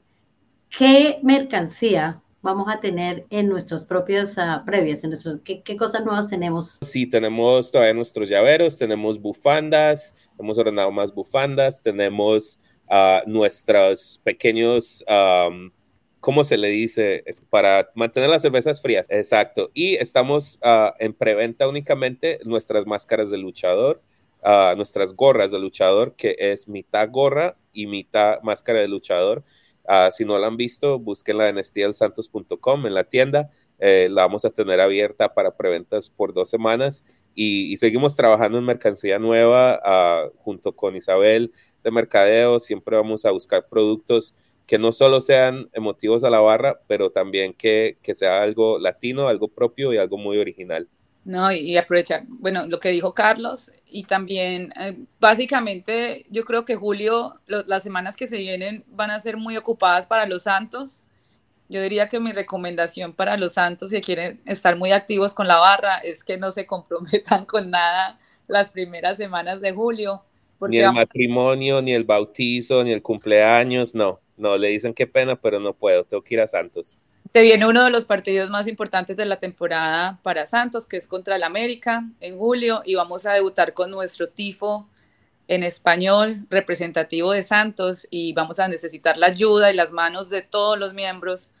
¿Qué 0.77 1.19
mercancía 1.23 2.21
vamos 2.41 2.67
a 2.69 2.79
tener 2.79 3.25
en 3.29 3.49
nuestras 3.49 3.85
propias 3.85 4.37
uh, 4.37 4.63
previas? 4.65 5.03
En 5.03 5.11
nuestro, 5.11 5.41
¿qué, 5.43 5.61
¿qué, 5.61 5.77
cosas 5.77 6.03
nuevas 6.03 6.29
tenemos? 6.29 6.79
Sí, 6.81 7.07
tenemos 7.07 7.71
todavía 7.71 7.93
nuestros 7.93 8.29
llaveros, 8.29 8.77
tenemos 8.77 9.19
bufandas, 9.19 10.13
hemos 10.37 10.57
ordenado 10.57 10.91
más 10.91 11.13
bufandas, 11.13 11.81
tenemos 11.81 12.59
uh, 12.89 13.27
nuestros 13.29 14.19
pequeños... 14.23 15.03
Um, 15.07 15.71
¿cómo 16.25 16.43
se 16.43 16.57
le 16.57 16.69
dice? 16.69 17.21
Es 17.27 17.39
para 17.39 17.85
mantener 17.93 18.31
las 18.31 18.41
cervezas 18.41 18.81
frías. 18.81 19.05
Exacto. 19.11 19.69
Y 19.75 19.93
estamos 19.97 20.59
uh, 20.63 20.89
en 20.97 21.13
preventa 21.13 21.67
únicamente 21.67 22.39
nuestras 22.43 22.87
máscaras 22.87 23.29
de 23.29 23.37
luchador 23.37 24.01
nuestras 24.75 25.15
gorras 25.15 25.51
de 25.51 25.59
luchador, 25.59 26.15
que 26.15 26.35
es 26.37 26.67
mitad 26.67 27.09
gorra 27.09 27.57
y 27.73 27.87
mitad 27.87 28.41
máscara 28.43 28.79
de 28.79 28.87
luchador. 28.87 29.43
Uh, 29.83 30.11
si 30.11 30.25
no 30.25 30.37
la 30.37 30.47
han 30.47 30.57
visto, 30.57 30.99
búsquenla 30.99 31.49
en 31.49 31.57
estielsantos.com 31.57 32.85
en 32.85 32.93
la 32.93 33.03
tienda. 33.05 33.49
Eh, 33.79 34.07
la 34.09 34.23
vamos 34.23 34.45
a 34.45 34.49
tener 34.49 34.79
abierta 34.81 35.33
para 35.33 35.57
preventas 35.57 36.09
por 36.09 36.33
dos 36.33 36.49
semanas 36.49 37.03
y, 37.33 37.71
y 37.71 37.77
seguimos 37.77 38.15
trabajando 38.15 38.57
en 38.57 38.65
mercancía 38.65 39.19
nueva 39.19 39.79
uh, 39.83 40.31
junto 40.37 40.75
con 40.75 40.95
Isabel 40.95 41.51
de 41.83 41.91
Mercadeo. 41.91 42.59
Siempre 42.59 42.95
vamos 42.95 43.25
a 43.25 43.31
buscar 43.31 43.67
productos 43.67 44.33
que 44.65 44.79
no 44.79 44.91
solo 44.91 45.21
sean 45.21 45.69
emotivos 45.73 46.23
a 46.23 46.29
la 46.29 46.39
barra, 46.39 46.79
pero 46.87 47.11
también 47.11 47.53
que, 47.53 47.97
que 48.01 48.15
sea 48.15 48.41
algo 48.41 48.79
latino, 48.79 49.27
algo 49.27 49.47
propio 49.47 49.93
y 49.93 49.97
algo 49.97 50.17
muy 50.17 50.37
original. 50.37 50.87
No, 51.25 51.51
y, 51.51 51.75
aprovechar, 51.75 52.23
bueno, 52.27 52.67
lo 52.67 52.79
que 52.79 52.89
dijo 52.89 53.15
Carlos, 53.15 53.71
y 53.87 54.03
también, 54.03 54.71
eh, 54.79 54.95
básicamente, 55.19 56.23
yo 56.29 56.43
creo 56.43 56.65
que 56.65 56.75
Julio, 56.75 57.33
las 57.47 57.81
semanas 57.81 58.15
que 58.15 58.27
se 58.27 58.37
vienen 58.37 58.83
van 58.89 59.09
a 59.09 59.19
ser 59.19 59.35
muy 59.35 59.57
ocupadas 59.57 60.05
para 60.05 60.27
los 60.27 60.43
santos. 60.43 61.01
Yo 61.67 61.81
diría 61.81 62.09
que 62.09 62.19
mi 62.19 62.31
recomendación 62.31 63.11
para 63.11 63.37
los 63.37 63.53
santos, 63.53 63.89
si 63.89 64.01
quieren 64.01 64.39
estar 64.45 64.75
muy 64.75 64.91
activos 64.91 65.33
con 65.33 65.47
la 65.47 65.57
barra, 65.57 65.97
es 65.97 66.23
que 66.23 66.37
no 66.37 66.51
se 66.51 66.67
comprometan 66.67 67.45
con 67.47 67.71
nada 67.71 68.19
las 68.47 68.69
primeras 68.69 69.17
semanas 69.17 69.61
de 69.61 69.71
julio. 69.71 70.21
Ni 70.61 70.77
el 70.77 70.93
matrimonio, 70.93 71.81
ni 71.81 71.91
el 71.91 72.03
bautizo, 72.03 72.83
ni 72.83 72.91
el 72.91 73.01
cumpleaños, 73.01 73.95
no, 73.95 74.19
no, 74.37 74.57
le 74.57 74.69
dicen 74.69 74.93
qué 74.93 75.07
pena, 75.07 75.35
pero 75.35 75.59
no 75.59 75.73
puedo, 75.73 76.03
tengo 76.03 76.23
que 76.23 76.35
ir 76.35 76.41
a 76.41 76.47
Santos. 76.47 76.99
Se 77.33 77.41
viene 77.41 77.67
uno 77.67 77.83
de 77.83 77.89
los 77.89 78.05
partidos 78.05 78.49
más 78.49 78.67
importantes 78.67 79.17
de 79.17 79.25
la 79.25 79.39
temporada 79.39 80.19
para 80.23 80.45
Santos, 80.45 80.85
que 80.85 80.97
es 80.97 81.07
contra 81.07 81.35
el 81.35 81.43
América 81.43 82.05
en 82.19 82.37
julio, 82.37 82.81
y 82.85 82.95
vamos 82.95 83.25
a 83.25 83.33
debutar 83.33 83.73
con 83.73 83.91
nuestro 83.91 84.29
tifo 84.29 84.87
en 85.47 85.63
español 85.63 86.45
representativo 86.49 87.31
de 87.31 87.43
Santos 87.43 88.07
y 88.09 88.33
vamos 88.33 88.59
a 88.59 88.67
necesitar 88.67 89.17
la 89.17 89.27
ayuda 89.27 89.71
y 89.71 89.75
las 89.75 89.91
manos 89.91 90.29
de 90.29 90.41
todos 90.41 90.79
los 90.79 90.93
miembros 90.93 91.51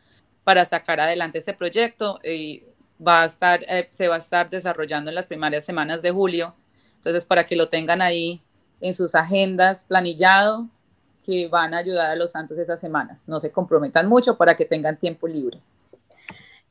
para 0.43 0.65
sacar 0.65 0.99
adelante 0.99 1.39
este 1.39 1.53
proyecto 1.53 2.19
y 2.23 2.63
va 3.05 3.23
a 3.23 3.25
estar, 3.25 3.63
eh, 3.67 3.87
se 3.91 4.07
va 4.07 4.15
a 4.15 4.19
estar 4.19 4.49
desarrollando 4.49 5.09
en 5.09 5.15
las 5.15 5.25
primeras 5.25 5.65
semanas 5.65 6.01
de 6.01 6.11
julio. 6.11 6.55
Entonces, 6.95 7.25
para 7.25 7.45
que 7.45 7.55
lo 7.55 7.69
tengan 7.69 8.01
ahí 8.01 8.41
en 8.81 8.95
sus 8.95 9.13
agendas 9.13 9.85
planillado 9.87 10.69
que 11.25 11.47
van 11.47 11.73
a 11.73 11.77
ayudar 11.77 12.11
a 12.11 12.15
los 12.15 12.31
santos 12.31 12.57
esas 12.57 12.79
semanas. 12.79 13.23
No 13.27 13.39
se 13.39 13.51
comprometan 13.51 14.07
mucho 14.07 14.37
para 14.37 14.55
que 14.55 14.65
tengan 14.65 14.97
tiempo 14.97 15.27
libre. 15.27 15.59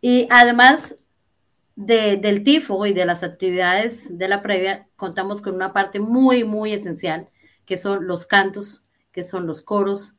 Y 0.01 0.27
además 0.31 0.97
de, 1.77 2.17
del 2.17 2.45
tifo 2.45 2.87
y 2.87 2.93
de 2.93 3.07
las 3.07 3.23
actividades 3.23 4.17
de 4.17 4.29
la 4.29 4.43
previa, 4.43 4.87
contamos 4.97 5.41
con 5.41 5.55
una 5.55 5.73
parte 5.73 5.99
muy, 5.99 6.45
muy 6.45 6.73
esencial, 6.73 7.29
que 7.65 7.77
son 7.77 8.07
los 8.07 8.27
cantos, 8.27 8.85
que 9.13 9.23
son 9.23 9.47
los 9.47 9.63
coros, 9.63 10.17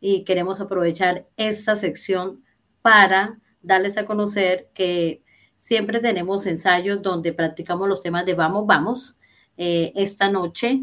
y 0.00 0.24
queremos 0.24 0.60
aprovechar 0.60 1.26
esta 1.36 1.76
sección 1.76 2.42
para 2.82 3.38
darles 3.62 3.96
a 3.98 4.06
conocer 4.06 4.70
que 4.74 5.22
siempre 5.56 6.00
tenemos 6.00 6.46
ensayos 6.46 7.02
donde 7.02 7.32
practicamos 7.32 7.88
los 7.88 8.02
temas 8.02 8.24
de 8.24 8.34
vamos, 8.34 8.66
vamos. 8.66 9.20
Eh, 9.56 9.92
esta 9.94 10.30
noche 10.30 10.80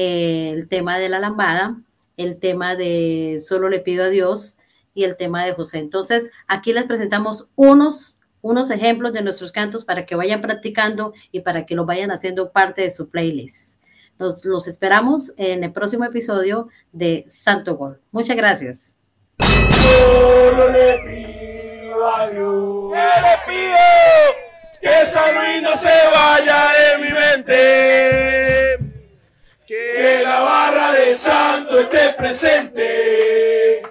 eh, 0.00 0.52
el 0.52 0.68
tema 0.68 0.96
de 0.96 1.08
la 1.08 1.18
lambada, 1.18 1.76
el 2.18 2.38
tema 2.38 2.76
de 2.76 3.40
solo 3.42 3.70
le 3.70 3.80
pido 3.80 4.04
a 4.04 4.08
Dios 4.10 4.58
y 4.92 5.04
el 5.04 5.16
tema 5.16 5.46
de 5.46 5.54
José. 5.54 5.78
Entonces, 5.78 6.30
aquí 6.46 6.74
les 6.74 6.84
presentamos 6.84 7.48
unos, 7.54 8.18
unos 8.42 8.70
ejemplos 8.70 9.14
de 9.14 9.22
nuestros 9.22 9.52
cantos 9.52 9.84
para 9.84 10.04
que 10.04 10.16
vayan 10.16 10.42
practicando 10.42 11.14
y 11.32 11.40
para 11.40 11.64
que 11.64 11.74
lo 11.74 11.86
vayan 11.86 12.10
haciendo 12.10 12.50
parte 12.52 12.82
de 12.82 12.90
su 12.90 13.08
playlist. 13.08 13.80
Los, 14.18 14.44
los 14.44 14.66
esperamos 14.66 15.32
en 15.36 15.62
el 15.62 15.72
próximo 15.72 16.04
episodio 16.04 16.68
de 16.92 17.24
Santo 17.28 17.76
Gol. 17.76 18.00
Muchas 18.10 18.36
gracias. 18.36 18.96
Solo 19.38 20.70
le 20.72 20.98
pido 21.06 22.14
a 22.14 22.28
Dios, 22.30 22.92
le 22.92 23.52
pido 23.52 23.76
que 24.80 25.02
esa 25.02 25.20
se 25.76 26.10
vaya 26.12 26.70
de 26.72 27.04
mi 27.04 27.12
mente, 27.12 27.77
santo 31.18 31.80
esté 31.80 32.12
presente 32.12 33.82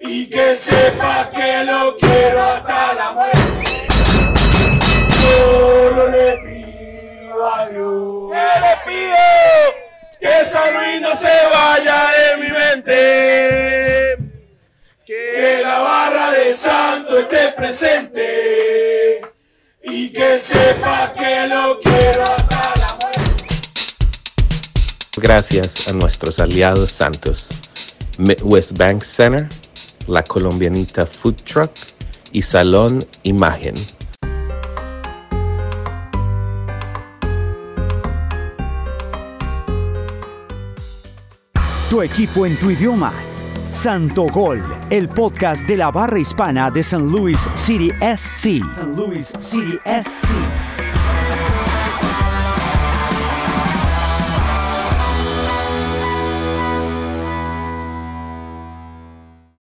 y 0.00 0.26
que 0.28 0.56
sepa 0.56 1.30
que 1.32 1.64
lo 1.64 1.96
quiero 1.96 2.42
hasta 2.42 2.92
la 2.94 3.12
muerte. 3.12 3.64
Solo 5.20 6.08
le 6.08 6.32
pido 6.42 7.54
a 7.54 7.68
Dios, 7.68 8.32
que 8.32 8.60
le 8.60 8.76
pido 8.86 9.14
que 10.20 10.40
esa 10.40 10.70
ruina 10.72 11.14
se 11.14 11.46
vaya 11.52 12.08
de 12.18 12.36
mi 12.42 12.50
mente, 12.50 14.18
que 15.06 15.60
la 15.62 15.78
barra 15.78 16.32
de 16.32 16.52
santo 16.54 17.18
esté 17.18 17.52
presente 17.52 19.20
y 19.84 20.12
que 20.12 20.40
sepa 20.40 21.12
que 21.16 21.46
lo 21.46 21.78
quiero 21.78 22.22
hasta 22.22 22.24
la 22.24 22.32
muerte. 22.32 22.33
Gracias 25.24 25.88
a 25.88 25.94
nuestros 25.94 26.38
aliados 26.38 26.90
santos, 26.90 27.48
Midwest 28.18 28.76
Bank 28.76 29.02
Center, 29.02 29.48
La 30.06 30.22
Colombianita 30.22 31.06
Food 31.06 31.36
Truck 31.36 31.70
y 32.30 32.42
Salón 32.42 33.02
Imagen. 33.22 33.72
Tu 41.88 42.02
equipo 42.02 42.44
en 42.44 42.58
tu 42.58 42.70
idioma. 42.70 43.10
Santo 43.70 44.24
Gol, 44.24 44.62
el 44.90 45.08
podcast 45.08 45.66
de 45.66 45.78
la 45.78 45.90
barra 45.90 46.18
hispana 46.18 46.70
de 46.70 46.82
San 46.82 47.10
Luis 47.10 47.48
City 47.54 47.90
SC. 48.14 48.60
San 48.76 48.94
Luis 48.94 49.32
City 49.38 49.78
SC. 49.86 50.63